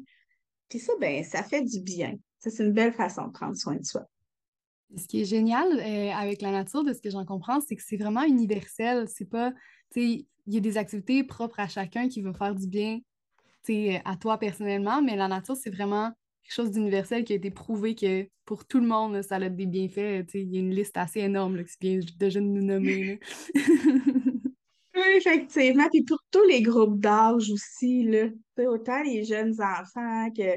Puis 0.68 0.78
ça, 0.78 0.92
ben, 1.00 1.22
ça 1.24 1.42
fait 1.42 1.62
du 1.62 1.80
bien. 1.80 2.14
c'est 2.38 2.62
une 2.62 2.72
belle 2.72 2.92
façon 2.92 3.26
de 3.26 3.32
prendre 3.32 3.56
soin 3.56 3.76
de 3.76 3.84
soi. 3.84 4.04
Ce 4.96 5.06
qui 5.06 5.20
est 5.20 5.24
génial 5.24 5.68
euh, 5.78 6.12
avec 6.12 6.40
la 6.40 6.50
nature, 6.50 6.82
de 6.82 6.92
ce 6.92 7.00
que 7.00 7.10
j'en 7.10 7.24
comprends, 7.24 7.60
c'est 7.60 7.76
que 7.76 7.82
c'est 7.84 7.96
vraiment 7.96 8.24
universel. 8.24 9.06
C'est 9.08 9.28
pas, 9.28 9.52
tu 9.92 10.00
sais, 10.00 10.26
il 10.46 10.54
y 10.54 10.56
a 10.56 10.60
des 10.60 10.78
activités 10.78 11.22
propres 11.24 11.60
à 11.60 11.68
chacun 11.68 12.08
qui 12.08 12.22
vont 12.22 12.32
faire 12.32 12.54
du 12.54 12.66
bien, 12.66 13.00
tu 13.64 13.72
sais, 13.72 14.02
à 14.04 14.16
toi 14.16 14.38
personnellement, 14.38 15.02
mais 15.02 15.14
la 15.16 15.28
nature, 15.28 15.56
c'est 15.56 15.70
vraiment 15.70 16.10
quelque 16.42 16.54
chose 16.54 16.70
d'universel 16.70 17.24
qui 17.24 17.34
a 17.34 17.36
été 17.36 17.50
prouvé 17.50 17.94
que 17.94 18.26
pour 18.46 18.64
tout 18.64 18.80
le 18.80 18.86
monde, 18.86 19.20
ça 19.20 19.36
a 19.36 19.48
des 19.50 19.66
bienfaits. 19.66 20.24
Il 20.32 20.54
y 20.54 20.56
a 20.56 20.60
une 20.60 20.74
liste 20.74 20.96
assez 20.96 21.20
énorme 21.20 21.56
là, 21.56 21.64
qui 21.64 21.76
vient 21.80 22.00
déjà 22.18 22.40
de 22.40 22.46
nous 22.46 22.64
nommer. 22.64 23.20
oui, 23.54 25.16
effectivement. 25.16 25.86
Puis 25.90 26.02
pour 26.04 26.18
tous 26.30 26.44
les 26.44 26.62
groupes 26.62 26.98
d'âge 26.98 27.50
aussi, 27.50 28.04
là, 28.04 28.28
autant 28.66 29.02
les 29.02 29.24
jeunes 29.24 29.54
enfants 29.60 30.30
que 30.34 30.56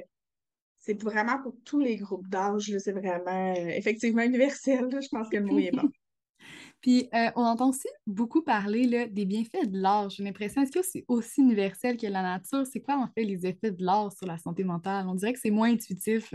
c'est 0.82 1.02
vraiment 1.02 1.39
pour 1.41 1.56
tous 1.63 1.80
les 1.80 1.96
groupes 1.96 2.28
d'âge. 2.28 2.76
C'est 2.80 2.91
vraiment 2.91 3.54
euh, 3.56 3.70
effectivement 3.70 4.24
universel. 4.24 4.89
je 4.91 5.08
pense 5.10 5.30
que 5.30 5.38
le 5.38 5.46
mot 5.46 5.60
est 5.60 5.72
bon. 5.72 5.89
Puis 6.82 7.08
euh, 7.13 7.30
on 7.36 7.44
entend 7.44 7.70
aussi 7.70 7.88
beaucoup 8.08 8.41
parler 8.41 9.08
des 9.08 9.26
bienfaits 9.26 9.67
de 9.67 9.80
l'art. 9.80 10.10
J'ai 10.10 10.24
l'impression, 10.24 10.63
est-ce 10.63 10.72
que 10.72 10.82
c'est 10.82 11.06
aussi 11.08 11.41
universel 11.41 11.96
que 11.96 12.08
la 12.08 12.24
nature? 12.24 12.65
C'est 12.65 12.82
quoi 12.82 12.98
en 12.98 13.08
fait 13.13 13.24
les 13.24 13.46
effets 13.46 13.70
de 13.70 13.86
l'art 13.86 14.12
sur 14.12 14.26
la 14.26 14.39
santé 14.39 14.63
mentale? 14.63 15.06
On 15.08 15.13
dirait 15.13 15.34
que 15.34 15.39
c'est 15.39 15.52
moins 15.52 15.72
intuitif. 15.72 16.34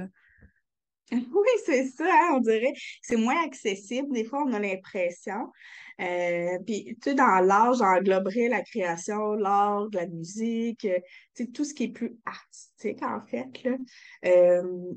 Oui, 1.12 1.48
c'est 1.64 1.86
ça, 1.86 2.04
hein, 2.04 2.34
on 2.36 2.40
dirait. 2.40 2.72
C'est 3.02 3.16
moins 3.16 3.44
accessible. 3.44 4.12
Des 4.12 4.24
fois, 4.24 4.44
on 4.46 4.52
a 4.52 4.58
l'impression. 4.58 5.52
Euh, 6.00 6.58
puis, 6.66 6.96
tu 7.00 7.10
sais, 7.10 7.14
dans 7.14 7.40
l'art, 7.40 7.74
j'engloberais 7.74 8.48
la 8.48 8.62
création, 8.62 9.34
l'art, 9.34 9.86
la 9.92 10.06
musique, 10.06 10.84
euh, 10.84 10.98
tu 11.34 11.50
tout 11.52 11.64
ce 11.64 11.74
qui 11.74 11.84
est 11.84 11.92
plus 11.92 12.16
artistique, 12.26 13.02
en 13.02 13.20
fait. 13.20 13.46
Là. 13.64 13.76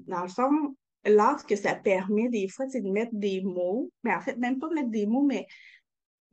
dans 0.07 0.23
le 0.23 0.29
fond, 0.29 0.75
l'art, 1.05 1.45
que 1.45 1.55
ça 1.55 1.75
permet 1.75 2.29
des 2.29 2.47
fois, 2.47 2.65
c'est 2.69 2.81
de 2.81 2.89
mettre 2.89 3.13
des 3.13 3.41
mots, 3.41 3.91
mais 4.03 4.13
en 4.13 4.19
fait, 4.19 4.37
même 4.37 4.59
pas 4.59 4.69
mettre 4.69 4.89
des 4.89 5.05
mots, 5.05 5.23
mais 5.25 5.47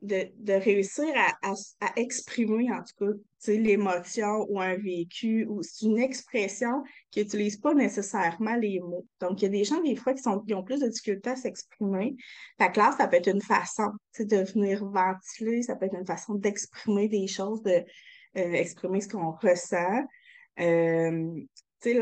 de, 0.03 0.53
réussir 0.53 1.07
à, 1.43 1.55
exprimer, 1.97 2.71
en 2.73 2.83
tout 2.83 3.07
cas, 3.07 3.53
l'émotion 3.53 4.47
ou 4.49 4.61
un 4.61 4.77
vécu, 4.77 5.47
ou 5.49 5.63
c'est 5.63 5.87
une 5.87 5.99
expression 5.99 6.83
qui 7.11 7.21
n'utilise 7.21 7.57
pas 7.57 7.75
nécessairement 7.75 8.57
les 8.57 8.81
mots. 8.81 9.07
Donc, 9.21 9.41
il 9.41 9.45
y 9.45 9.49
a 9.49 9.51
des 9.51 9.65
gens, 9.65 9.81
des 9.83 9.97
fois, 9.97 10.15
qui, 10.15 10.23
sont, 10.23 10.41
qui 10.41 10.55
ont 10.55 10.63
plus 10.63 10.81
de 10.81 10.89
difficultés 10.89 11.31
à 11.31 11.37
s'exprimer. 11.37 12.17
Fait 12.59 12.71
que 12.71 12.81
ça 12.81 13.09
peut 13.09 13.17
être 13.17 13.31
une 13.31 13.43
façon 13.43 13.91
de 14.19 14.53
venir 14.53 14.85
ventiler, 14.85 15.63
ça 15.63 15.77
peut 15.77 15.87
être 15.87 15.99
une 15.99 16.07
façon 16.07 16.35
d'exprimer 16.35 17.09
des 17.09 17.27
choses, 17.27 17.63
de 17.63 17.85
euh, 18.37 18.65
ce 18.65 19.09
qu'on 19.09 19.33
ressent. 19.33 20.05
Euh, 20.61 21.41
tu 21.81 22.01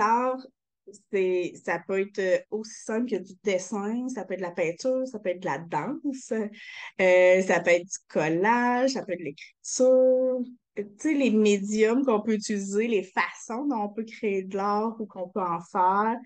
l'art, 0.87 1.51
ça 1.65 1.79
peut 1.87 2.01
être 2.01 2.19
euh, 2.19 2.39
aussi 2.51 2.83
simple 2.85 3.11
que 3.11 3.17
du 3.17 3.35
dessin, 3.43 4.09
ça 4.09 4.25
peut 4.25 4.35
être 4.35 4.41
de 4.41 4.45
la 4.45 4.51
peinture, 4.51 5.07
ça 5.07 5.19
peut 5.19 5.31
être 5.31 5.41
de 5.41 5.47
la 5.47 5.59
danse, 5.59 6.33
euh, 7.01 7.43
ça 7.43 7.61
peut 7.61 7.71
être 7.71 7.85
du 7.85 7.99
collage, 8.09 8.91
ça 8.91 9.05
peut 9.05 9.13
être 9.13 9.19
de 9.21 9.25
l'écriture. 9.25 10.41
Tu 10.77 10.85
sais, 10.99 11.15
les 11.15 11.31
médiums 11.31 12.05
qu'on 12.05 12.21
peut 12.21 12.35
utiliser, 12.35 12.89
les 12.89 13.05
façons 13.05 13.67
dont 13.67 13.85
on 13.85 13.89
peut 13.89 14.05
créer 14.05 14.43
de 14.43 14.57
l'art 14.57 15.01
ou 15.01 15.07
qu'on 15.07 15.29
peut 15.29 15.41
en 15.41 15.61
faire 15.61 16.19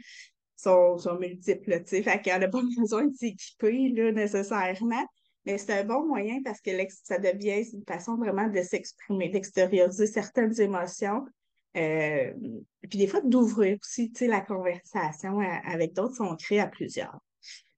sont, 0.57 0.99
multiples, 1.21 1.83
tu 1.85 1.88
sais. 1.88 2.03
Fait 2.03 2.21
qu'on 2.23 2.38
n'a 2.38 2.49
pas 2.49 2.62
besoin 2.79 3.07
de 3.07 3.14
s'équiper, 3.14 3.90
là, 3.90 4.12
nécessairement. 4.12 5.07
Mais 5.44 5.57
c'est 5.57 5.73
un 5.73 5.85
bon 5.85 6.07
moyen 6.07 6.42
parce 6.44 6.61
que 6.61 6.71
ça 7.05 7.18
devient 7.18 7.64
une 7.73 7.85
façon 7.87 8.16
vraiment 8.16 8.49
de 8.49 8.61
s'exprimer, 8.62 9.29
d'extérioriser 9.29 10.07
certaines 10.07 10.61
émotions 10.61 11.25
euh, 11.78 12.32
puis 12.88 12.98
des 12.98 13.06
fois, 13.06 13.20
d'ouvrir 13.22 13.78
aussi 13.80 14.12
la 14.22 14.40
conversation 14.40 15.40
avec 15.40 15.94
d'autres 15.94 16.16
sont 16.16 16.36
créés 16.36 16.60
à 16.60 16.66
plusieurs. 16.66 17.18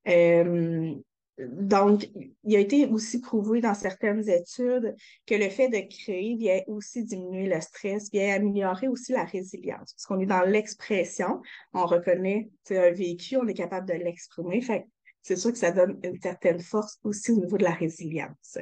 Euh, 0.09 0.95
donc, 1.39 2.09
il 2.45 2.57
a 2.57 2.59
été 2.59 2.87
aussi 2.87 3.21
prouvé 3.21 3.61
dans 3.61 3.75
certaines 3.75 4.29
études 4.29 4.95
que 5.27 5.35
le 5.35 5.49
fait 5.49 5.69
de 5.69 5.81
créer 5.89 6.35
vient 6.37 6.61
aussi 6.67 7.05
diminuer 7.05 7.47
le 7.47 7.61
stress, 7.61 8.11
vient 8.11 8.35
améliorer 8.35 8.89
aussi 8.89 9.13
la 9.13 9.25
résilience. 9.25 9.95
Parce 9.95 10.07
qu'on 10.07 10.21
est 10.21 10.27
dans 10.27 10.43
l'expression, 10.43 11.41
on 11.73 11.87
reconnaît 11.87 12.51
un 12.71 12.91
vécu, 12.91 13.37
on 13.37 13.47
est 13.47 13.55
capable 13.55 13.89
de 13.89 13.95
l'exprimer. 13.95 14.61
Fait 14.61 14.87
c'est 15.23 15.37
sûr 15.37 15.53
que 15.53 15.59
ça 15.59 15.71
donne 15.71 15.99
une 16.03 16.19
certaine 16.21 16.61
force 16.61 16.99
aussi 17.05 17.33
au 17.33 17.37
niveau 17.37 17.59
de 17.59 17.65
la 17.65 17.73
résilience. 17.73 18.59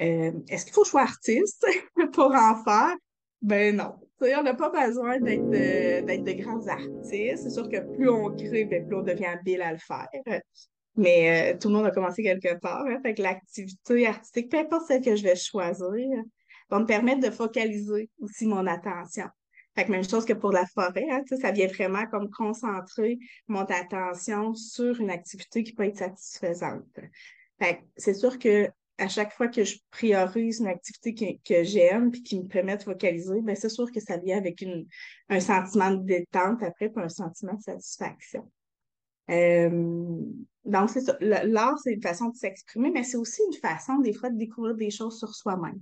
Euh, 0.00 0.32
est-ce 0.48 0.64
qu'il 0.66 0.74
faut 0.74 0.84
choisir 0.84 1.10
artiste 1.10 1.66
pour 2.12 2.34
en 2.34 2.62
faire? 2.62 2.94
Ben 3.40 3.76
non. 3.76 3.94
On 4.20 4.42
n'a 4.42 4.54
pas 4.54 4.70
besoin 4.70 5.18
d'être 5.20 5.50
de, 5.50 6.24
de 6.24 6.42
grands 6.42 6.66
artistes. 6.66 7.42
C'est 7.42 7.50
sûr 7.50 7.68
que 7.68 7.78
plus 7.94 8.08
on 8.08 8.34
crée, 8.34 8.64
ben, 8.64 8.86
plus 8.86 8.96
on 8.96 9.02
devient 9.02 9.26
habile 9.26 9.62
à 9.62 9.72
le 9.72 9.78
faire. 9.78 10.08
Mais 10.96 11.54
euh, 11.54 11.58
tout 11.58 11.68
le 11.68 11.74
monde 11.74 11.86
a 11.86 11.90
commencé 11.90 12.22
quelque 12.22 12.58
part. 12.58 12.86
Hein. 12.86 12.98
fait 13.02 13.18
l'activité 13.18 14.06
artistique, 14.06 14.50
peu 14.50 14.58
importe 14.58 14.86
celle 14.86 15.02
que 15.02 15.14
je 15.14 15.22
vais 15.22 15.36
choisir, 15.36 16.22
va 16.70 16.78
me 16.78 16.86
permettre 16.86 17.20
de 17.20 17.30
focaliser 17.30 18.10
aussi 18.20 18.46
mon 18.46 18.66
attention. 18.66 19.26
Fait 19.74 19.84
que 19.84 19.90
même 19.92 20.08
chose 20.08 20.24
que 20.24 20.32
pour 20.32 20.52
la 20.52 20.64
forêt, 20.66 21.06
hein, 21.10 21.22
ça 21.38 21.50
vient 21.50 21.66
vraiment 21.66 22.06
comme 22.06 22.30
concentrer 22.30 23.18
mon 23.46 23.64
attention 23.64 24.54
sur 24.54 24.98
une 24.98 25.10
activité 25.10 25.62
qui 25.62 25.74
peut 25.74 25.84
être 25.84 25.98
satisfaisante. 25.98 26.98
Fait 27.60 27.80
c'est 27.96 28.14
sûr 28.14 28.38
que 28.38 28.70
à 28.98 29.08
chaque 29.08 29.32
fois 29.32 29.48
que 29.48 29.64
je 29.64 29.78
priorise 29.90 30.60
une 30.60 30.68
activité 30.68 31.38
que, 31.44 31.64
j'aime 31.64 32.10
et 32.14 32.22
qui 32.22 32.40
me 32.40 32.48
permet 32.48 32.76
de 32.76 32.82
focaliser, 32.82 33.40
ben 33.42 33.54
c'est 33.54 33.68
sûr 33.68 33.90
que 33.92 34.00
ça 34.00 34.16
vient 34.16 34.38
avec 34.38 34.62
une, 34.62 34.86
un 35.28 35.40
sentiment 35.40 35.90
de 35.90 36.02
détente 36.02 36.62
après, 36.62 36.88
puis 36.88 37.02
un 37.02 37.08
sentiment 37.08 37.54
de 37.54 37.62
satisfaction. 37.62 38.50
Euh, 39.30 40.20
donc, 40.64 40.90
c'est 40.90 41.00
ça. 41.00 41.16
L'art, 41.20 41.78
c'est 41.82 41.92
une 41.92 42.02
façon 42.02 42.28
de 42.30 42.36
s'exprimer, 42.36 42.90
mais 42.90 43.02
c'est 43.02 43.16
aussi 43.16 43.42
une 43.46 43.58
façon, 43.58 43.98
des 43.98 44.12
fois, 44.12 44.30
de 44.30 44.38
découvrir 44.38 44.74
des 44.76 44.90
choses 44.90 45.18
sur 45.18 45.34
soi-même. 45.34 45.80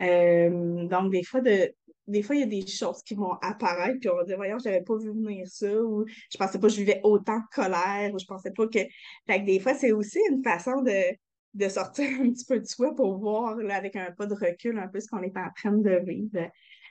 Euh, 0.00 0.86
donc, 0.86 1.10
des 1.10 1.24
fois, 1.24 1.40
de, 1.40 1.72
des 2.06 2.22
fois, 2.22 2.36
il 2.36 2.40
y 2.40 2.44
a 2.44 2.46
des 2.46 2.66
choses 2.66 3.02
qui 3.02 3.14
vont 3.14 3.32
apparaître, 3.42 3.98
puis 4.00 4.08
on 4.08 4.16
va 4.16 4.24
dire, 4.24 4.36
voyons, 4.36 4.58
je 4.58 4.68
n'avais 4.68 4.82
pas 4.82 4.96
vu 4.96 5.10
venir 5.10 5.46
ça, 5.48 5.72
ou 5.82 6.04
je 6.06 6.38
pensais 6.38 6.58
pas 6.58 6.66
que 6.68 6.72
je 6.72 6.78
vivais 6.78 7.00
autant 7.02 7.38
de 7.38 7.44
colère, 7.52 8.14
ou 8.14 8.18
je 8.18 8.26
pensais 8.26 8.52
pas 8.52 8.66
que. 8.66 8.80
Fait 9.26 9.40
que 9.40 9.44
des 9.44 9.60
fois, 9.60 9.74
c'est 9.74 9.92
aussi 9.92 10.18
une 10.30 10.42
façon 10.42 10.82
de, 10.82 11.16
de 11.54 11.68
sortir 11.68 12.08
un 12.20 12.30
petit 12.30 12.44
peu 12.44 12.58
de 12.58 12.66
soi 12.66 12.94
pour 12.94 13.18
voir, 13.18 13.56
là, 13.56 13.76
avec 13.76 13.96
un 13.96 14.10
pas 14.12 14.26
de 14.26 14.34
recul, 14.34 14.78
un 14.78 14.88
peu 14.88 15.00
ce 15.00 15.08
qu'on 15.08 15.22
est 15.22 15.36
en 15.36 15.50
train 15.54 15.72
de 15.72 16.02
vivre. 16.04 16.50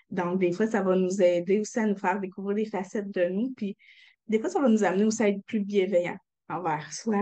Donc, 0.09 0.39
des 0.39 0.51
fois, 0.51 0.67
ça 0.67 0.81
va 0.81 0.95
nous 0.95 1.21
aider 1.21 1.59
aussi 1.59 1.79
à 1.79 1.87
nous 1.87 1.95
faire 1.95 2.19
découvrir 2.19 2.55
des 2.55 2.65
facettes 2.65 3.11
de 3.11 3.29
nous, 3.29 3.51
puis 3.55 3.77
des 4.27 4.39
fois, 4.39 4.49
ça 4.49 4.61
va 4.61 4.69
nous 4.69 4.83
amener 4.83 5.05
aussi 5.05 5.23
à 5.23 5.29
être 5.29 5.43
plus 5.45 5.61
bienveillants 5.61 6.17
envers 6.49 6.91
soi 6.93 7.17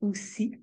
aussi. 0.00 0.56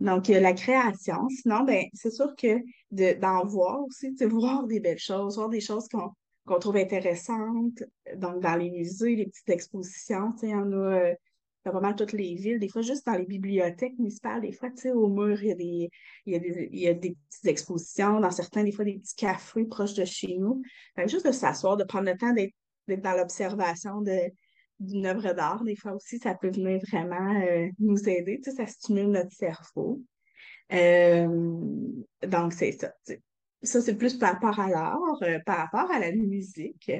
Donc, 0.00 0.28
la 0.28 0.52
création. 0.52 1.28
Sinon, 1.28 1.64
ben, 1.64 1.84
c'est 1.92 2.10
sûr 2.10 2.34
que 2.36 2.58
d'en 2.90 3.44
voir 3.44 3.82
aussi, 3.84 4.12
de 4.12 4.26
voir 4.26 4.66
des 4.66 4.80
belles 4.80 4.98
choses, 4.98 5.36
voir 5.36 5.48
des 5.48 5.60
choses 5.60 5.88
qu'on 5.88 6.58
trouve 6.58 6.76
intéressantes. 6.76 7.82
Donc, 8.16 8.40
dans 8.40 8.56
les 8.56 8.70
musées, 8.70 9.16
les 9.16 9.26
petites 9.26 9.48
expositions, 9.48 10.30
il 10.42 10.48
y 10.50 10.54
en 10.54 10.72
a 10.72 10.76
euh, 10.76 11.14
dans 11.64 11.72
pas 11.72 11.80
mal 11.80 11.96
toutes 11.96 12.12
les 12.12 12.34
villes. 12.34 12.58
Des 12.58 12.68
fois, 12.68 12.82
juste 12.82 13.06
dans 13.06 13.14
les 13.14 13.24
bibliothèques 13.24 13.98
municipales, 13.98 14.42
des 14.42 14.52
fois, 14.52 14.70
tu 14.70 14.82
sais, 14.82 14.92
au 14.92 15.08
mur, 15.08 15.42
il 15.42 15.48
y, 15.48 15.52
a 15.52 15.54
des, 15.54 15.90
il, 16.26 16.32
y 16.32 16.36
a 16.36 16.38
des, 16.38 16.68
il 16.72 16.78
y 16.80 16.88
a 16.88 16.94
des 16.94 17.16
petites 17.28 17.46
expositions. 17.46 18.20
Dans 18.20 18.30
certains, 18.30 18.64
des 18.64 18.72
fois, 18.72 18.84
des 18.84 18.98
petits 18.98 19.14
cafés 19.14 19.64
proches 19.64 19.94
de 19.94 20.04
chez 20.04 20.36
nous. 20.38 20.62
juste 21.06 21.26
de 21.26 21.32
s'asseoir, 21.32 21.76
de 21.76 21.84
prendre 21.84 22.10
le 22.10 22.16
temps 22.16 22.32
d'être 22.32 23.02
dans 23.02 23.16
l'observation 23.16 24.02
d'une 24.80 25.06
œuvre 25.06 25.32
d'art, 25.32 25.64
des 25.64 25.76
fois 25.76 25.92
aussi, 25.92 26.18
ça 26.18 26.34
peut 26.34 26.50
venir 26.50 26.80
vraiment 26.90 27.40
euh, 27.42 27.68
nous 27.78 28.08
aider. 28.08 28.40
Tu 28.42 28.50
sais, 28.50 28.56
ça 28.56 28.66
stimule 28.66 29.08
notre 29.08 29.32
cerveau. 29.32 30.02
Euh, 30.72 31.28
donc, 32.26 32.52
c'est 32.52 32.72
ça. 32.72 32.92
Ça, 33.62 33.80
c'est 33.80 33.96
plus 33.96 34.18
par 34.18 34.34
rapport 34.34 34.60
à 34.60 34.68
l'art, 34.68 35.22
euh, 35.22 35.38
par 35.46 35.56
rapport 35.56 35.90
à 35.90 35.98
la 35.98 36.12
musique. 36.12 36.92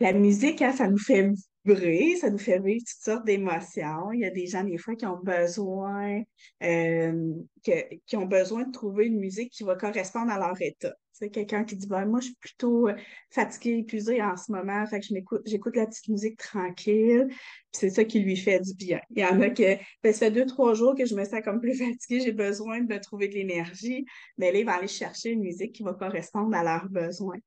La 0.00 0.12
musique, 0.12 0.60
hein, 0.60 0.72
ça 0.72 0.88
nous 0.88 0.98
fait 0.98 1.30
vibrer, 1.64 2.16
ça 2.16 2.30
nous 2.30 2.38
fait 2.38 2.58
vivre 2.60 2.84
toutes 2.86 3.02
sortes 3.02 3.24
d'émotions. 3.24 4.12
Il 4.12 4.20
y 4.20 4.24
a 4.24 4.30
des 4.30 4.46
gens, 4.46 4.64
des 4.64 4.78
fois, 4.78 4.94
qui 4.94 5.06
ont 5.06 5.20
besoin, 5.22 6.22
qui 6.60 8.16
ont 8.16 8.26
besoin 8.26 8.64
de 8.64 8.72
trouver 8.72 9.06
une 9.06 9.18
musique 9.18 9.50
qui 9.52 9.64
va 9.64 9.74
correspondre 9.74 10.30
à 10.30 10.38
leur 10.38 10.60
état. 10.60 10.94
C'est 11.14 11.30
quelqu'un 11.30 11.62
qui 11.62 11.76
dit 11.76 11.86
ben, 11.86 12.06
moi, 12.06 12.18
je 12.18 12.26
suis 12.26 12.34
plutôt 12.34 12.88
euh, 12.88 12.96
fatiguée, 13.30 13.78
épuisée 13.78 14.20
en 14.20 14.36
ce 14.36 14.50
moment, 14.50 14.84
fait 14.86 14.98
que 14.98 15.06
je 15.06 15.14
m'écoute, 15.14 15.42
j'écoute 15.46 15.76
la 15.76 15.86
petite 15.86 16.08
musique 16.08 16.36
tranquille, 16.36 17.26
puis 17.28 17.38
c'est 17.70 17.90
ça 17.90 18.04
qui 18.04 18.18
lui 18.18 18.36
fait 18.36 18.58
du 18.58 18.74
bien. 18.74 18.98
Il 19.10 19.22
y 19.22 19.24
en 19.24 19.40
a 19.40 19.50
que 19.50 19.76
ben, 20.02 20.12
ça 20.12 20.26
fait 20.26 20.30
deux, 20.32 20.44
trois 20.44 20.74
jours 20.74 20.96
que 20.96 21.06
je 21.06 21.14
me 21.14 21.24
sens 21.24 21.40
comme 21.44 21.60
plus 21.60 21.74
fatiguée, 21.78 22.20
j'ai 22.20 22.32
besoin 22.32 22.80
de 22.80 22.92
me 22.92 23.00
trouver 23.00 23.28
de 23.28 23.34
l'énergie, 23.34 24.04
mais 24.38 24.50
là, 24.50 24.58
ils 24.58 24.66
vont 24.66 24.72
aller 24.72 24.88
chercher 24.88 25.30
une 25.30 25.42
musique 25.42 25.72
qui 25.72 25.84
va 25.84 25.94
correspondre 25.94 26.56
à 26.56 26.64
leurs 26.64 26.88
besoins. 26.88 27.38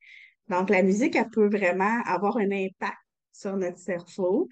Donc, 0.48 0.70
la 0.70 0.82
musique, 0.82 1.18
elle 1.18 1.30
peut 1.30 1.50
vraiment 1.50 2.02
avoir 2.06 2.38
un 2.38 2.50
impact 2.50 2.96
sur 3.38 3.56
notre 3.56 3.78
cerveau. 3.78 4.50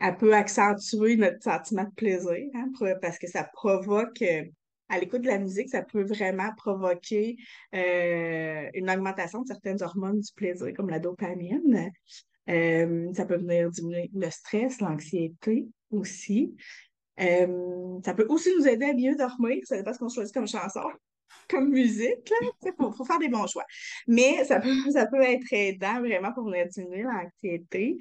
Elle 0.00 0.16
peut 0.16 0.34
accentuer 0.34 1.16
notre 1.16 1.42
sentiment 1.42 1.84
de 1.84 1.94
plaisir, 1.94 2.46
hein, 2.54 2.70
parce 3.02 3.18
que 3.18 3.26
ça 3.26 3.44
provoque 3.44 4.22
euh, 4.22 4.44
à 4.88 4.98
l'écoute 4.98 5.22
de 5.22 5.26
la 5.26 5.38
musique, 5.38 5.68
ça 5.68 5.82
peut 5.82 6.04
vraiment 6.04 6.50
provoquer 6.56 7.36
euh, 7.74 8.68
une 8.74 8.88
augmentation 8.90 9.42
de 9.42 9.48
certaines 9.48 9.82
hormones 9.82 10.20
du 10.20 10.32
plaisir, 10.34 10.72
comme 10.74 10.88
la 10.88 10.98
dopamine. 10.98 11.90
Euh, 12.48 13.12
ça 13.12 13.26
peut 13.26 13.36
venir 13.36 13.70
diminuer 13.70 14.10
le 14.14 14.30
stress, 14.30 14.80
l'anxiété 14.80 15.66
aussi. 15.90 16.54
Ça 17.18 18.14
peut 18.14 18.26
aussi 18.28 18.50
nous 18.56 18.68
aider 18.68 18.86
à 18.86 18.94
mieux 18.94 19.16
dormir, 19.16 19.58
ça 19.64 19.76
dépend 19.76 19.92
ce 19.92 19.98
qu'on 19.98 20.08
choisit 20.08 20.32
comme 20.32 20.46
chanson, 20.46 20.88
comme 21.48 21.70
musique. 21.70 22.32
Il 22.62 22.72
faut, 22.76 23.04
faire 23.04 23.18
des 23.18 23.28
bons 23.28 23.46
choix. 23.46 23.64
Mais 24.06 24.44
ça 24.44 24.60
peut, 24.60 24.74
ça 24.92 25.06
peut 25.06 25.22
être 25.22 25.52
aidant 25.52 26.00
vraiment 26.00 26.32
pour 26.32 26.44
venir 26.44 26.66
diminuer 26.66 27.02
l'anxiété. 27.02 27.98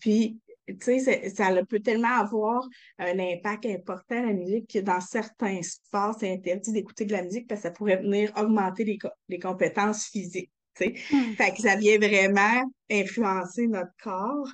puis, 0.00 0.40
tu 0.78 1.00
sais, 1.00 1.30
ça 1.30 1.50
peut 1.68 1.80
tellement 1.80 2.18
avoir 2.18 2.68
un 2.98 3.18
impact 3.18 3.66
important, 3.66 4.22
la 4.26 4.32
musique, 4.32 4.70
que 4.72 4.78
dans 4.78 5.00
certains 5.00 5.62
sports, 5.62 6.16
c'est 6.18 6.32
interdit 6.32 6.72
d'écouter 6.72 7.04
de 7.04 7.12
la 7.12 7.22
musique 7.22 7.48
parce 7.48 7.62
que 7.62 7.68
ça 7.68 7.72
pourrait 7.72 7.96
venir 7.96 8.32
augmenter 8.36 8.84
les, 8.84 8.98
les 9.28 9.38
compétences 9.38 10.06
physiques. 10.06 10.52
sais. 10.76 10.94
Hmm. 11.10 11.34
Fait 11.34 11.52
que 11.52 11.62
ça 11.62 11.76
vient 11.76 11.98
vraiment 11.98 12.62
influencer 12.90 13.66
notre 13.66 13.92
corps. 14.02 14.48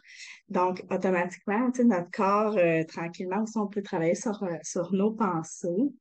Donc, 0.48 0.82
automatiquement, 0.90 1.70
notre 1.84 2.10
corps, 2.10 2.56
euh, 2.56 2.84
tranquillement, 2.84 3.42
aussi, 3.42 3.58
on 3.58 3.66
peut 3.66 3.82
travailler 3.82 4.14
sur, 4.14 4.42
euh, 4.42 4.56
sur 4.62 4.92
nos 4.92 5.10
pensées. 5.10 5.92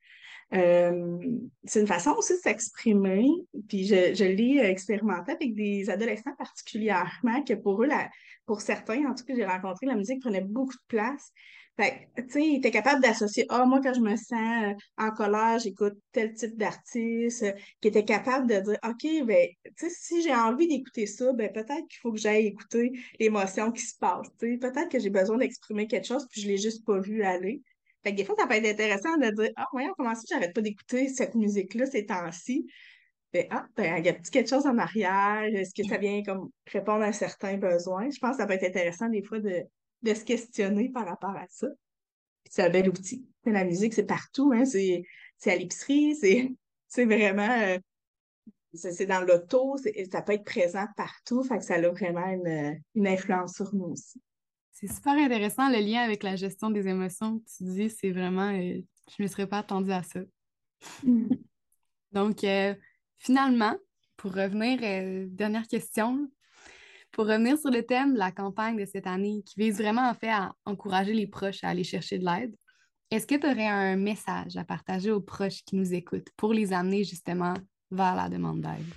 Euh, 0.53 1.17
c'est 1.65 1.81
une 1.81 1.88
façon 1.88 2.12
aussi 2.17 2.34
de 2.34 2.39
s'exprimer. 2.39 3.27
Puis 3.67 3.86
je, 3.88 4.13
je 4.13 4.25
l'ai 4.25 4.60
expérimenté 4.60 5.31
avec 5.31 5.55
des 5.55 5.89
adolescents 5.89 6.36
particulièrement, 6.38 7.43
que 7.43 7.53
pour 7.53 7.81
eux, 7.84 7.88
la, 7.88 8.10
pour 8.45 8.62
certains, 8.62 9.05
en 9.05 9.15
tout 9.15 9.25
cas, 9.25 9.34
j'ai 9.36 9.45
rencontré, 9.45 9.86
la 9.86 9.95
musique 9.95 10.21
prenait 10.21 10.41
beaucoup 10.41 10.73
de 10.73 10.88
place. 10.88 11.31
Fait 11.77 12.08
tu 12.15 12.23
sais, 12.29 12.41
ils 12.41 12.55
étaient 12.58 12.71
capables 12.71 13.01
d'associer, 13.01 13.45
ah, 13.49 13.65
moi, 13.65 13.81
quand 13.84 13.93
je 13.93 13.99
me 13.99 14.15
sens 14.15 14.63
euh, 14.63 14.73
en 14.97 15.12
colère, 15.12 15.60
j'écoute 15.60 15.95
tel 16.13 16.34
type 16.34 16.55
d'artiste, 16.55 17.43
euh, 17.43 17.51
qui 17.81 17.89
était 17.89 18.05
capable 18.05 18.47
de 18.47 18.62
dire, 18.62 18.77
OK, 18.88 19.25
ben, 19.25 19.47
tu 19.65 19.71
sais, 19.75 19.89
si 19.89 20.21
j'ai 20.21 20.34
envie 20.34 20.67
d'écouter 20.69 21.05
ça, 21.05 21.34
ben, 21.34 21.51
peut-être 21.51 21.86
qu'il 21.89 21.99
faut 22.01 22.13
que 22.13 22.17
j'aille 22.17 22.45
écouter 22.45 22.93
l'émotion 23.19 23.73
qui 23.73 23.81
se 23.81 23.97
passe, 23.97 24.27
tu 24.39 24.53
sais. 24.53 24.58
Peut-être 24.58 24.88
que 24.88 24.99
j'ai 24.99 25.10
besoin 25.10 25.38
d'exprimer 25.38 25.88
quelque 25.88 26.08
chose, 26.08 26.25
puis 26.31 26.41
je 26.41 26.47
l'ai 26.47 26.58
juste 26.58 26.86
pas 26.86 26.99
vu 26.99 27.23
aller. 27.23 27.62
Des 28.06 28.24
fois, 28.24 28.36
ça 28.38 28.46
peut 28.46 28.54
être 28.54 28.68
intéressant 28.68 29.18
de 29.18 29.30
dire, 29.32 29.52
ah, 29.56 29.65
voyons, 29.72 29.94
comment 29.98 30.13
ça, 30.13 30.22
j'arrête 30.30 30.54
pas 30.54 30.62
d'écouter 30.62 31.10
cette 31.10 31.34
musique-là 31.34 31.86
ces 31.88 32.06
temps-ci? 32.06 32.68
Ben, 33.34 33.48
ah, 33.50 33.65
ben, 33.76 33.98
il 33.98 34.06
y 34.06 34.10
a 34.10 34.13
quelque 34.13 34.50
chose 34.50 34.65
en 34.65 34.78
arrière, 34.78 35.44
est-ce 35.44 35.74
que 35.74 35.88
ça 35.88 35.98
vient 35.98 36.24
comme 36.24 36.50
répondre 36.72 37.04
à 37.04 37.12
certains 37.12 37.58
besoins? 37.58 38.10
Je 38.10 38.20
pense 38.20 38.38
que 38.38 38.38
ça 38.38 38.48
peut 38.48 38.54
être 38.54 38.63
intéressant 38.63 39.10
des 39.10 39.24
fois 39.24 39.39
de, 39.39 39.63
se 40.06 40.24
questionner 40.24 40.89
par 40.89 41.06
rapport 41.06 41.36
à 41.36 41.46
ça. 41.50 41.68
C'est 42.50 42.63
un 42.63 42.70
bel 42.70 42.88
outil. 42.88 43.28
La 43.46 43.65
musique, 43.65 43.94
c'est 43.94 44.06
partout, 44.06 44.54
hein? 44.54 44.65
c'est, 44.65 45.04
à 45.48 45.56
l'épicerie, 45.56 46.15
c'est, 46.88 47.06
vraiment 47.06 47.50
euh, 47.50 47.80
c'est, 48.74 49.06
dans 49.06 49.22
l'auto, 49.22 49.76
ça 50.12 50.22
peut 50.22 50.34
être 50.34 50.46
présent 50.46 50.86
partout, 50.96 51.44
fait 51.44 51.58
que 51.58 51.63
ça 51.63 51.76
a 51.76 51.89
vraiment 51.89 52.28
une, 52.28 53.08
influence 53.08 53.56
sur 53.56 53.74
nous 53.74 53.86
aussi. 53.86 54.22
C'est 54.75 54.93
super 54.93 55.13
intéressant 55.13 55.69
le 55.69 55.79
lien 55.79 56.01
avec 56.01 56.21
la 56.21 56.35
gestion 56.35 56.69
des 56.69 56.88
émotions 56.88 57.39
que 57.39 57.45
tu 57.57 57.63
dis, 57.63 57.89
c'est 57.89 58.11
vraiment, 58.11 58.49
euh, 58.51 58.79
je 59.09 59.15
ne 59.19 59.23
me 59.23 59.27
serais 59.27 59.47
pas 59.47 59.59
attendue 59.59 59.91
à 59.91 60.03
ça. 60.03 60.19
Donc, 62.11 62.43
euh, 62.43 62.75
Finalement, 63.25 63.75
pour 64.17 64.33
revenir, 64.33 64.79
euh, 64.83 65.25
dernière 65.29 65.67
question, 65.67 66.29
pour 67.11 67.25
revenir 67.25 67.57
sur 67.57 67.71
le 67.71 67.83
thème 67.83 68.13
de 68.13 68.19
la 68.19 68.31
campagne 68.31 68.77
de 68.77 68.85
cette 68.85 69.07
année 69.07 69.41
qui 69.45 69.59
vise 69.59 69.77
vraiment 69.77 70.07
en 70.07 70.13
fait 70.13 70.29
à 70.29 70.53
encourager 70.65 71.13
les 71.13 71.27
proches 71.27 71.63
à 71.63 71.69
aller 71.69 71.83
chercher 71.83 72.19
de 72.19 72.25
l'aide, 72.25 72.55
est-ce 73.11 73.25
que 73.25 73.35
tu 73.35 73.47
aurais 73.47 73.67
un 73.67 73.95
message 73.95 74.57
à 74.57 74.63
partager 74.63 75.11
aux 75.11 75.21
proches 75.21 75.63
qui 75.65 75.75
nous 75.75 75.93
écoutent 75.93 76.29
pour 76.38 76.53
les 76.53 76.73
amener 76.73 77.03
justement 77.03 77.53
vers 77.91 78.15
la 78.15 78.29
demande 78.29 78.61
d'aide? 78.61 78.93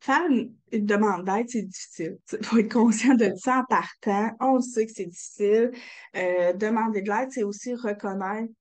Faire 0.00 0.22
une, 0.30 0.54
demande 0.72 1.26
d'aide, 1.26 1.48
c'est 1.48 1.62
difficile. 1.62 2.18
Il 2.32 2.38
faut 2.44 2.58
être 2.58 2.72
conscient 2.72 3.14
de 3.14 3.32
ça 3.36 3.58
en 3.58 3.64
partant. 3.64 4.34
On 4.40 4.60
sait 4.60 4.86
que 4.86 4.92
c'est 4.92 5.06
difficile. 5.06 5.72
Euh, 6.16 6.52
demander 6.54 7.02
de 7.02 7.10
l'aide, 7.10 7.30
c'est 7.30 7.42
aussi 7.42 7.74
reconnaître 7.74 8.52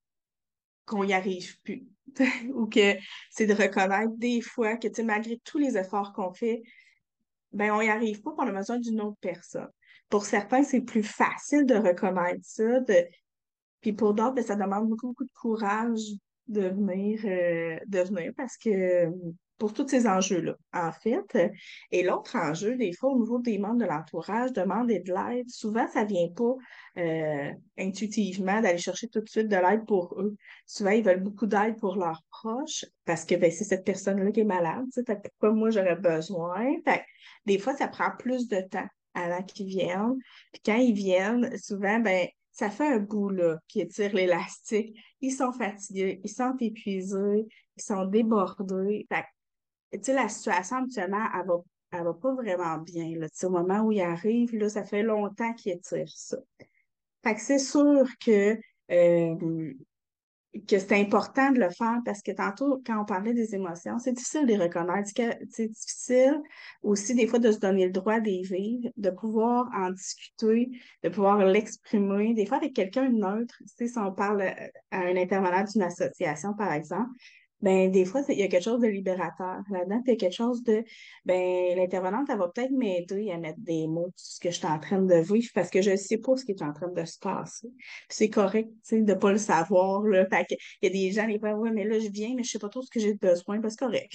qu'on 0.86 1.06
n'y 1.06 1.14
arrive 1.14 1.60
plus. 1.62 1.88
ou 2.54 2.66
que 2.66 2.96
c'est 3.30 3.46
de 3.46 3.54
reconnaître 3.54 4.12
des 4.18 4.42
fois 4.42 4.76
que, 4.76 5.02
malgré 5.02 5.40
tous 5.46 5.60
les 5.60 5.78
efforts 5.78 6.12
qu'on 6.14 6.34
fait, 6.34 6.62
ben, 7.52 7.72
on 7.72 7.82
n'y 7.82 7.90
arrive 7.90 8.22
pas, 8.22 8.32
on 8.38 8.48
a 8.48 8.52
besoin 8.52 8.80
d'une 8.80 9.02
autre 9.02 9.18
personne. 9.22 9.70
Pour 10.10 10.26
certains, 10.26 10.64
c'est 10.64 10.82
plus 10.82 11.04
facile 11.04 11.66
de 11.66 11.76
reconnaître 11.76 12.42
ça, 12.44 12.82
puis 13.82 13.94
pour 13.94 14.14
d'autres, 14.14 14.34
ben, 14.34 14.44
ça 14.44 14.56
demande 14.56 14.90
beaucoup, 14.90 15.08
beaucoup 15.08 15.26
de 15.26 15.32
courage 15.32 16.02
de 16.48 16.68
venir, 16.68 17.22
euh, 17.26 17.80
de 17.86 18.00
venir 18.00 18.34
parce 18.36 18.58
que 18.58 19.06
pour 19.60 19.74
tous 19.74 19.88
ces 19.88 20.08
enjeux-là, 20.08 20.56
en 20.74 20.92
fait. 20.92 21.52
Et 21.92 22.02
l'autre 22.02 22.36
enjeu, 22.38 22.78
des 22.78 22.94
fois, 22.94 23.12
au 23.12 23.20
niveau 23.20 23.40
des 23.40 23.60
membres 23.60 23.80
de 23.80 23.86
l'entourage, 23.86 24.54
demander 24.54 25.00
de 25.00 25.14
l'aide, 25.14 25.50
souvent, 25.50 25.86
ça 25.88 26.04
ne 26.04 26.08
vient 26.08 26.30
pas 26.30 26.56
euh, 26.98 27.52
intuitivement 27.78 28.62
d'aller 28.62 28.78
chercher 28.78 29.10
tout 29.10 29.20
de 29.20 29.30
suite 29.30 29.50
de 29.50 29.58
l'aide 29.58 29.86
pour 29.86 30.16
eux. 30.20 30.36
Souvent, 30.66 30.92
ils 30.92 31.04
veulent 31.04 31.22
beaucoup 31.22 31.46
d'aide 31.46 31.78
pour 31.78 31.98
leurs 31.98 32.24
proches 32.32 32.86
parce 33.06 33.26
que 33.26 33.36
ben, 33.36 33.52
c'est 33.52 33.66
cette 33.66 33.86
personne-là 33.86 34.32
qui 34.32 34.40
est 34.40 34.46
malade. 34.46 34.86
Pourquoi 34.96 35.52
moi, 35.52 35.70
j'aurais 35.70 35.98
besoin? 35.98 36.66
des 37.46 37.60
fois, 37.60 37.76
ça 37.76 37.88
prend 37.88 38.12
plus 38.18 38.48
de 38.48 38.62
temps 38.62 38.88
avant 39.14 39.44
qu'ils 39.44 39.68
viennent. 39.68 40.18
Puis 40.54 40.62
quand 40.66 40.78
ils 40.78 40.94
viennent, 40.94 41.56
souvent, 41.58 42.00
ben, 42.00 42.28
ça 42.52 42.70
fait 42.70 42.88
un 42.88 43.00
bout 43.00 43.30
là, 43.30 43.58
qui 43.68 43.82
étire 43.82 44.14
l'élastique. 44.14 44.96
Ils 45.22 45.32
sont 45.32 45.52
fatigués, 45.52 46.22
ils 46.24 46.30
sont 46.30 46.56
épuisés, 46.60 47.48
ils 47.78 47.82
sont 47.82 48.06
débordés. 48.06 49.06
Fait 49.10 49.26
tu 49.92 50.00
sais, 50.04 50.14
la 50.14 50.30
situation 50.30 50.78
actuellement, 50.78 51.26
elle 51.34 51.48
va, 51.48 51.58
elle 51.92 52.04
va 52.04 52.14
pas 52.14 52.34
vraiment 52.34 52.78
bien. 52.78 53.18
Là. 53.18 53.28
au 53.44 53.50
moment 53.50 53.82
où 53.82 53.92
il 53.92 54.02
arrive, 54.02 54.56
là, 54.56 54.70
ça 54.70 54.84
fait 54.84 55.04
longtemps 55.04 55.54
qu'il 55.54 55.74
étire 55.74 56.10
ça. 56.10 56.38
C'est 57.38 57.60
sûr 57.60 58.06
que, 58.24 58.58
euh, 58.92 59.74
que 60.68 60.80
c'est 60.80 61.00
important 61.00 61.52
de 61.52 61.60
le 61.60 61.70
faire 61.70 62.00
parce 62.06 62.22
que 62.22 62.32
tantôt, 62.32 62.82
quand 62.86 63.02
on 63.02 63.06
parlait 63.06 63.34
des 63.34 63.54
émotions, 63.54 64.00
c'est 64.00 64.14
difficile 64.14 64.44
de 64.44 64.48
les 64.48 64.58
reconnaître. 64.58 65.10
C'est 65.50 65.68
difficile 65.68 66.42
aussi, 66.82 67.14
des 67.14 67.28
fois, 67.28 67.40
de 67.40 67.52
se 67.52 67.60
donner 67.60 67.86
le 67.86 67.92
droit 67.92 68.20
d'y 68.20 68.42
vivre, 68.44 68.90
de 68.96 69.10
pouvoir 69.10 69.70
en 69.76 69.92
discuter, 69.92 70.70
de 71.04 71.10
pouvoir 71.10 71.46
l'exprimer, 71.46 72.34
des 72.34 72.46
fois 72.46 72.58
avec 72.58 72.74
quelqu'un 72.74 73.10
neutre. 73.10 73.62
Si 73.66 73.92
on 73.98 74.12
parle 74.12 74.42
à 74.92 74.98
un 74.98 75.18
intervenant 75.18 75.64
d'une 75.64 75.84
association, 75.84 76.54
par 76.54 76.72
exemple, 76.72 77.12
ben 77.62 77.92
des 77.92 78.06
fois, 78.06 78.22
il 78.30 78.40
y 78.40 78.44
a 78.44 78.48
quelque 78.48 78.64
chose 78.64 78.80
de 78.80 78.88
libérateur 78.88 79.62
là-dedans. 79.70 80.02
Il 80.06 80.12
y 80.12 80.14
a 80.14 80.16
quelque 80.16 80.34
chose 80.34 80.64
de, 80.64 80.84
ben 81.26 81.78
l'intervenante, 81.78 82.28
elle 82.30 82.38
va 82.38 82.48
peut-être 82.48 82.72
m'aider 82.72 83.32
à 83.32 83.38
mettre 83.38 83.60
des 83.60 83.88
mots 83.88 84.12
sur 84.16 84.36
ce 84.36 84.40
que 84.40 84.50
je 84.50 84.56
suis 84.56 84.68
en 84.68 84.80
train 84.80 85.02
de 85.02 85.16
vivre 85.16 85.50
parce 85.54 85.70
que 85.70 85.82
je 85.82 85.92
ne 85.92 85.96
sais 85.96 86.18
pas 86.18 86.36
ce 86.38 86.46
qui 86.46 86.52
est 86.52 86.62
en 86.62 86.74
train 86.74 86.90
de 86.90 87.06
se 87.06 87.20
passer. 87.20 87.70
c'est 88.10 88.30
correct, 88.30 88.70
tu 88.70 88.80
sais, 88.84 89.02
de 89.02 89.14
ne 89.14 89.18
pas 89.18 89.32
le 89.32 89.38
savoir, 89.38 90.04
là. 90.04 90.26
Fait 90.28 90.46
il 90.82 90.86
y 90.86 90.88
a 90.88 90.90
des 90.90 91.12
gens, 91.12 91.28
les 91.28 91.40
fois, 91.40 91.54
ouais, 91.54 91.72
mais 91.72 91.86
là, 91.86 92.00
je 92.00 92.10
viens, 92.10 92.30
mais 92.30 92.44
je 92.44 92.50
ne 92.50 92.52
sais 92.52 92.60
pas 92.60 92.70
trop 92.70 92.82
ce 92.82 92.90
que 92.90 93.00
j'ai 93.00 93.14
besoin, 93.16 93.62
que 93.62 93.70
c'est 93.70 93.80
correct. 93.80 94.12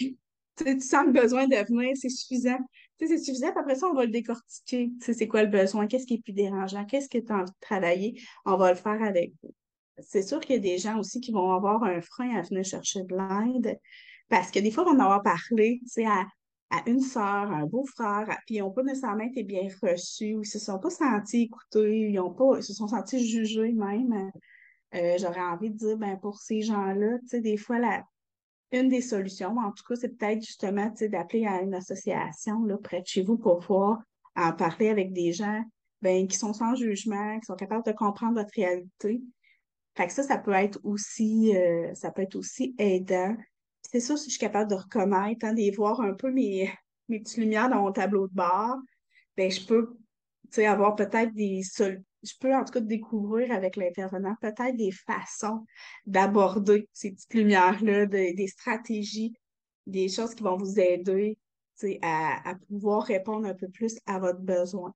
tu 0.56 0.80
sens 0.80 1.06
le 1.06 1.12
besoin 1.12 1.46
de 1.46 1.56
venir, 1.56 1.96
c'est 1.96 2.08
suffisant. 2.08 2.58
Tu 2.98 3.06
sais, 3.06 3.16
c'est 3.16 3.24
suffisant, 3.24 3.50
puis 3.50 3.60
après 3.60 3.74
ça, 3.74 3.88
on 3.88 3.94
va 3.94 4.04
le 4.04 4.10
décortiquer. 4.12 4.90
Tu 5.00 5.04
sais, 5.04 5.12
c'est 5.14 5.28
quoi 5.28 5.42
le 5.42 5.50
besoin? 5.50 5.86
Qu'est-ce 5.86 6.06
qui 6.06 6.14
est 6.14 6.22
plus 6.22 6.32
dérangeant? 6.32 6.84
Qu'est-ce 6.86 7.08
que 7.08 7.18
tu 7.18 7.32
as 7.32 7.36
envie 7.36 7.50
de 7.50 7.56
travailler? 7.60 8.20
On 8.46 8.56
va 8.56 8.70
le 8.70 8.78
faire 8.78 9.02
avec 9.02 9.32
vous 9.42 9.54
c'est 9.98 10.22
sûr 10.22 10.40
qu'il 10.40 10.56
y 10.56 10.58
a 10.58 10.62
des 10.62 10.78
gens 10.78 10.98
aussi 10.98 11.20
qui 11.20 11.32
vont 11.32 11.52
avoir 11.52 11.84
un 11.84 12.00
frein 12.00 12.36
à 12.36 12.42
venir 12.42 12.64
chercher 12.64 13.02
de 13.02 13.14
l'aide 13.14 13.78
parce 14.28 14.50
que 14.50 14.58
des 14.58 14.70
fois, 14.70 14.84
on 14.86 14.96
en 14.96 15.00
avoir 15.00 15.22
parlé 15.22 15.80
à, 16.06 16.24
à 16.70 16.88
une 16.88 17.00
sœur, 17.00 17.22
à 17.22 17.56
un 17.56 17.66
beau-frère, 17.66 18.26
puis 18.46 18.56
ils 18.56 18.60
n'ont 18.60 18.70
pas 18.70 18.82
nécessairement 18.82 19.24
été 19.24 19.42
bien 19.42 19.68
reçus 19.82 20.34
ou 20.34 20.38
ils 20.38 20.38
ne 20.38 20.44
se 20.44 20.58
sont 20.58 20.78
pas 20.78 20.90
sentis 20.90 21.42
écoutés, 21.42 22.10
ils, 22.10 22.18
ont 22.18 22.32
pas, 22.32 22.62
se 22.62 22.72
sont 22.72 22.88
sentis 22.88 23.26
jugés 23.26 23.72
même. 23.72 24.30
Euh, 24.94 25.16
j'aurais 25.18 25.40
envie 25.40 25.70
de 25.70 25.76
dire, 25.76 25.98
ben, 25.98 26.18
pour 26.18 26.38
ces 26.38 26.62
gens-là, 26.62 27.18
des 27.32 27.56
fois, 27.56 27.78
une 28.72 28.88
des 28.88 29.02
solutions, 29.02 29.56
en 29.56 29.72
tout 29.72 29.84
cas, 29.86 29.96
c'est 29.96 30.16
peut-être 30.16 30.42
justement 30.42 30.92
d'appeler 31.00 31.46
à 31.46 31.62
une 31.62 31.74
association 31.74 32.64
là, 32.64 32.76
près 32.78 33.02
de 33.02 33.06
chez 33.06 33.22
vous 33.22 33.36
pour 33.36 33.60
pouvoir 33.60 34.02
en 34.36 34.52
parler 34.52 34.88
avec 34.88 35.12
des 35.12 35.32
gens 35.32 35.62
ben, 36.00 36.26
qui 36.26 36.36
sont 36.36 36.52
sans 36.52 36.74
jugement, 36.74 37.38
qui 37.38 37.46
sont 37.46 37.54
capables 37.54 37.84
de 37.84 37.92
comprendre 37.92 38.34
votre 38.34 38.54
réalité, 38.54 39.22
fait 39.96 40.06
que 40.08 40.12
ça, 40.12 40.22
ça 40.22 40.38
peut 40.38 40.52
être 40.52 40.80
aussi, 40.82 41.56
euh, 41.56 41.94
ça 41.94 42.10
peut 42.10 42.22
être 42.22 42.36
aussi 42.36 42.74
aidant. 42.78 43.36
C'est 43.82 44.00
sûr, 44.00 44.18
si 44.18 44.26
je 44.26 44.30
suis 44.30 44.40
capable 44.40 44.70
de 44.70 44.76
reconnaître, 44.76 45.46
hein, 45.46 45.52
de 45.52 45.74
voir 45.74 46.00
un 46.00 46.14
peu 46.14 46.30
mes, 46.30 46.70
mes 47.08 47.20
petites 47.20 47.38
lumières 47.38 47.68
dans 47.68 47.82
mon 47.82 47.92
tableau 47.92 48.26
de 48.26 48.34
bord, 48.34 48.76
ben, 49.36 49.50
je 49.50 49.64
peux 49.64 49.96
avoir 50.64 50.94
peut-être 50.94 51.32
des 51.34 51.62
je 52.24 52.32
peux 52.40 52.54
en 52.54 52.64
tout 52.64 52.72
cas 52.72 52.80
découvrir 52.80 53.52
avec 53.52 53.76
l'intervenant 53.76 54.34
peut-être 54.40 54.76
des 54.76 54.92
façons 54.92 55.66
d'aborder 56.06 56.88
ces 56.92 57.10
petites 57.10 57.34
lumières-là, 57.34 58.06
des 58.06 58.46
stratégies, 58.46 59.34
des 59.86 60.08
choses 60.08 60.34
qui 60.34 60.42
vont 60.42 60.56
vous 60.56 60.80
aider 60.80 61.36
à, 62.00 62.50
à 62.50 62.54
pouvoir 62.68 63.02
répondre 63.02 63.46
un 63.46 63.54
peu 63.54 63.68
plus 63.68 63.98
à 64.06 64.18
votre 64.18 64.40
besoin. 64.40 64.94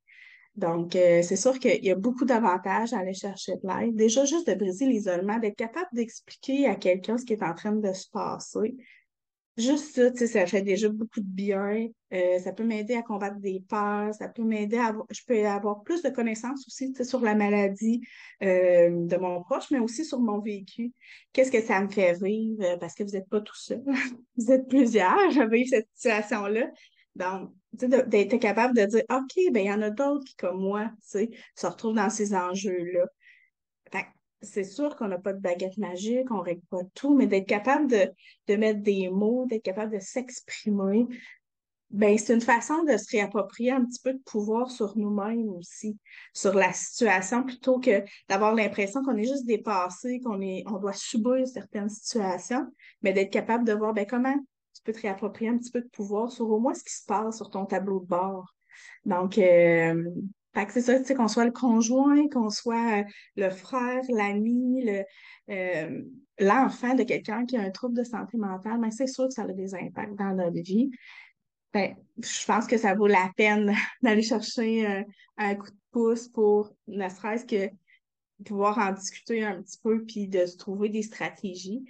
Donc, 0.58 0.96
euh, 0.96 1.22
c'est 1.22 1.36
sûr 1.36 1.56
qu'il 1.60 1.84
y 1.84 1.90
a 1.92 1.94
beaucoup 1.94 2.24
d'avantages 2.24 2.92
à 2.92 2.98
aller 2.98 3.14
chercher 3.14 3.52
de 3.62 3.68
l'aide. 3.68 3.94
Déjà, 3.94 4.24
juste 4.24 4.48
de 4.48 4.54
briser 4.54 4.86
l'isolement, 4.86 5.38
d'être 5.38 5.56
capable 5.56 5.86
d'expliquer 5.92 6.66
à 6.66 6.74
quelqu'un 6.74 7.16
ce 7.16 7.24
qui 7.24 7.34
est 7.34 7.44
en 7.44 7.54
train 7.54 7.72
de 7.72 7.92
se 7.92 8.10
passer. 8.10 8.74
Juste 9.56 9.94
ça, 10.16 10.26
ça 10.26 10.46
fait 10.46 10.62
déjà 10.62 10.88
beaucoup 10.88 11.20
de 11.20 11.28
bien. 11.28 11.86
Euh, 12.12 12.38
ça 12.40 12.52
peut 12.52 12.64
m'aider 12.64 12.94
à 12.94 13.02
combattre 13.02 13.38
des 13.38 13.62
peurs, 13.68 14.12
ça 14.14 14.28
peut 14.28 14.42
m'aider 14.42 14.78
à 14.78 14.86
avoir, 14.86 15.06
je 15.10 15.20
peux 15.26 15.46
avoir 15.46 15.82
plus 15.82 16.02
de 16.02 16.10
connaissances 16.10 16.66
aussi 16.66 16.92
sur 17.04 17.20
la 17.20 17.36
maladie 17.36 18.00
euh, 18.42 18.90
de 18.90 19.16
mon 19.16 19.42
proche, 19.42 19.70
mais 19.70 19.78
aussi 19.78 20.04
sur 20.04 20.18
mon 20.18 20.40
vécu. 20.40 20.92
Qu'est-ce 21.32 21.52
que 21.52 21.62
ça 21.62 21.80
me 21.80 21.88
fait 21.88 22.14
vivre? 22.20 22.78
Parce 22.80 22.94
que 22.94 23.04
vous 23.04 23.10
n'êtes 23.10 23.28
pas 23.28 23.40
tout 23.40 23.56
seul. 23.56 23.82
vous 24.36 24.50
êtes 24.50 24.66
plusieurs 24.68 25.38
à 25.38 25.46
vivre 25.46 25.68
cette 25.70 25.88
situation-là. 25.94 26.68
D'être 27.72 28.38
capable 28.38 28.76
de 28.76 28.84
dire, 28.86 29.02
OK, 29.10 29.52
ben 29.52 29.60
il 29.60 29.66
y 29.66 29.72
en 29.72 29.82
a 29.82 29.90
d'autres 29.90 30.24
qui, 30.24 30.36
comme 30.36 30.60
moi, 30.60 30.90
se 31.02 31.66
retrouvent 31.66 31.96
dans 31.96 32.10
ces 32.10 32.34
enjeux-là. 32.34 33.06
c'est 34.40 34.64
sûr 34.64 34.96
qu'on 34.96 35.08
n'a 35.08 35.18
pas 35.18 35.32
de 35.32 35.40
baguette 35.40 35.76
magique, 35.78 36.30
on 36.30 36.38
ne 36.38 36.42
règle 36.42 36.64
pas 36.70 36.82
tout, 36.94 37.14
mais 37.14 37.26
d'être 37.26 37.48
capable 37.48 37.88
de, 37.88 38.56
mettre 38.56 38.80
des 38.80 39.10
mots, 39.10 39.46
d'être 39.46 39.64
capable 39.64 39.92
de 39.92 40.00
s'exprimer, 40.00 41.06
ben, 41.90 42.18
c'est 42.18 42.34
une 42.34 42.40
façon 42.40 42.84
de 42.84 42.96
se 42.98 43.10
réapproprier 43.10 43.72
un 43.72 43.84
petit 43.84 44.00
peu 44.02 44.12
de 44.12 44.22
pouvoir 44.24 44.70
sur 44.70 44.96
nous-mêmes 44.98 45.48
aussi, 45.48 45.96
sur 46.34 46.52
la 46.54 46.72
situation, 46.72 47.42
plutôt 47.42 47.80
que 47.80 48.04
d'avoir 48.28 48.54
l'impression 48.54 49.02
qu'on 49.02 49.16
est 49.16 49.24
juste 49.24 49.46
dépassé, 49.46 50.20
qu'on 50.20 50.40
on 50.40 50.78
doit 50.78 50.92
subir 50.92 51.46
certaines 51.46 51.88
situations, 51.88 52.66
mais 53.02 53.12
d'être 53.12 53.32
capable 53.32 53.64
de 53.64 53.72
voir 53.72 53.94
ben, 53.94 54.06
comment 54.06 54.36
tu 54.78 54.84
peux 54.84 54.92
te 54.92 55.02
réapproprier 55.02 55.50
un 55.50 55.58
petit 55.58 55.70
peu 55.70 55.80
de 55.80 55.88
pouvoir 55.88 56.30
sur 56.30 56.48
au 56.50 56.60
moins 56.60 56.74
ce 56.74 56.84
qui 56.84 56.94
se 56.94 57.04
passe 57.04 57.36
sur 57.36 57.50
ton 57.50 57.66
tableau 57.66 58.00
de 58.00 58.06
bord. 58.06 58.54
Donc, 59.04 59.38
euh, 59.38 60.04
c'est 60.68 60.80
ça, 60.80 60.98
tu 60.98 61.04
sais, 61.04 61.14
qu'on 61.14 61.28
soit 61.28 61.44
le 61.44 61.52
conjoint, 61.52 62.28
qu'on 62.28 62.50
soit 62.50 63.00
euh, 63.00 63.04
le 63.36 63.50
frère, 63.50 64.02
l'ami, 64.08 64.88
euh, 65.50 66.02
l'enfant 66.38 66.94
de 66.94 67.02
quelqu'un 67.02 67.44
qui 67.46 67.56
a 67.56 67.60
un 67.60 67.70
trouble 67.70 67.96
de 67.96 68.04
santé 68.04 68.36
mentale, 68.38 68.78
mais 68.80 68.90
c'est 68.90 69.06
sûr 69.06 69.28
que 69.28 69.34
ça 69.34 69.42
a 69.42 69.52
des 69.52 69.74
impacts 69.74 70.14
dans 70.14 70.34
notre 70.34 70.60
vie. 70.62 70.90
Ben, 71.72 71.96
je 72.18 72.46
pense 72.46 72.66
que 72.66 72.78
ça 72.78 72.94
vaut 72.94 73.06
la 73.06 73.30
peine 73.36 73.74
d'aller 74.02 74.22
chercher 74.22 75.04
un 75.36 75.54
coup 75.54 75.70
de 75.70 75.76
pouce 75.90 76.28
pour 76.28 76.72
ne 76.86 77.08
serait-ce 77.08 77.44
que 77.44 77.70
pouvoir 78.44 78.78
en 78.78 78.92
discuter 78.92 79.44
un 79.44 79.60
petit 79.60 79.78
peu 79.82 80.04
puis 80.04 80.28
de 80.28 80.46
se 80.46 80.56
trouver 80.56 80.88
des 80.88 81.02
stratégies. 81.02 81.84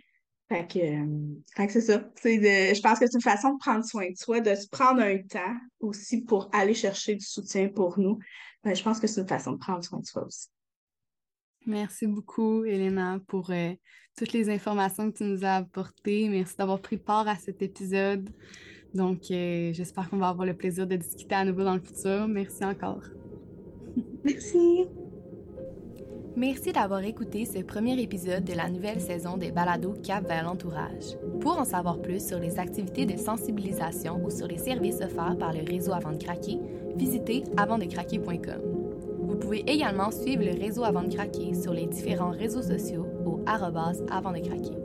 Fait 0.48 0.66
que, 0.66 0.78
euh, 0.78 1.68
c'est 1.68 1.80
ça. 1.82 2.02
je 2.24 2.80
pense 2.80 2.98
que 2.98 3.06
c'est 3.06 3.14
une 3.14 3.20
façon 3.20 3.52
de 3.52 3.58
prendre 3.58 3.84
soin 3.84 4.10
de 4.10 4.16
soi, 4.16 4.40
de 4.40 4.54
se 4.54 4.66
prendre 4.68 5.02
un 5.02 5.18
temps 5.18 5.56
aussi 5.80 6.22
pour 6.22 6.48
aller 6.52 6.72
chercher 6.72 7.16
du 7.16 7.24
soutien 7.24 7.68
pour 7.68 7.98
nous. 7.98 8.18
Ben, 8.64 8.74
je 8.74 8.82
pense 8.82 8.98
que 8.98 9.06
c'est 9.06 9.20
une 9.20 9.28
façon 9.28 9.52
de 9.52 9.58
prendre 9.58 9.84
soin 9.84 10.00
de 10.00 10.06
soi 10.06 10.24
aussi. 10.24 10.48
Merci 11.66 12.06
beaucoup, 12.06 12.64
Elena, 12.64 13.20
pour 13.26 13.50
euh, 13.50 13.74
toutes 14.16 14.32
les 14.32 14.48
informations 14.48 15.12
que 15.12 15.18
tu 15.18 15.24
nous 15.24 15.44
as 15.44 15.56
apportées. 15.56 16.28
Merci 16.30 16.56
d'avoir 16.56 16.80
pris 16.80 16.96
part 16.96 17.28
à 17.28 17.36
cet 17.36 17.60
épisode. 17.60 18.30
Donc, 18.94 19.30
euh, 19.30 19.72
j'espère 19.74 20.08
qu'on 20.08 20.16
va 20.16 20.28
avoir 20.28 20.46
le 20.46 20.56
plaisir 20.56 20.86
de 20.86 20.96
discuter 20.96 21.34
à 21.34 21.44
nouveau 21.44 21.64
dans 21.64 21.74
le 21.74 21.80
futur. 21.82 22.26
Merci 22.26 22.64
encore. 22.64 23.04
Merci. 24.24 24.88
Merci 26.38 26.70
d'avoir 26.70 27.02
écouté 27.02 27.44
ce 27.46 27.64
premier 27.64 28.00
épisode 28.00 28.44
de 28.44 28.54
la 28.54 28.70
nouvelle 28.70 29.00
saison 29.00 29.36
des 29.36 29.50
balados 29.50 29.94
Cap 30.04 30.24
vers 30.28 30.44
l'entourage. 30.44 31.18
Pour 31.40 31.58
en 31.58 31.64
savoir 31.64 32.00
plus 32.00 32.24
sur 32.24 32.38
les 32.38 32.60
activités 32.60 33.06
de 33.06 33.16
sensibilisation 33.16 34.24
ou 34.24 34.30
sur 34.30 34.46
les 34.46 34.58
services 34.58 35.00
offerts 35.00 35.36
par 35.36 35.52
le 35.52 35.68
réseau 35.68 35.92
Avant 35.92 36.12
de 36.12 36.22
craquer, 36.22 36.60
visitez 36.94 37.42
avantdecraquer.com. 37.56 38.60
Vous 39.18 39.34
pouvez 39.34 39.64
également 39.68 40.12
suivre 40.12 40.44
le 40.44 40.56
réseau 40.56 40.84
Avant 40.84 41.02
de 41.02 41.12
craquer 41.12 41.54
sur 41.54 41.72
les 41.72 41.86
différents 41.86 42.30
réseaux 42.30 42.62
sociaux 42.62 43.08
au 43.26 43.42
avant 43.44 44.30
de 44.30 44.38
craquer. 44.38 44.78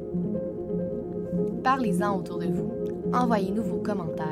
Parlez-en 1.64 2.18
autour 2.18 2.40
de 2.40 2.48
vous. 2.48 2.72
Envoyez-nous 3.14 3.62
vos 3.62 3.78
commentaires. 3.78 4.26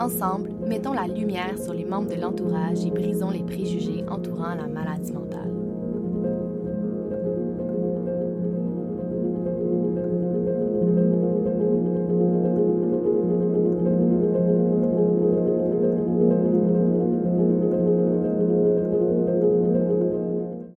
Ensemble, 0.00 0.50
mettons 0.66 0.94
la 0.94 1.06
lumière 1.06 1.56
sur 1.62 1.74
les 1.74 1.84
membres 1.84 2.12
de 2.12 2.20
l'entourage 2.20 2.84
et 2.84 2.90
brisons 2.90 3.30
les 3.30 3.44
préjugés 3.44 4.04
entourant 4.08 4.56
la 4.56 4.66
maladie 4.66 5.12
mentale. 5.12 5.55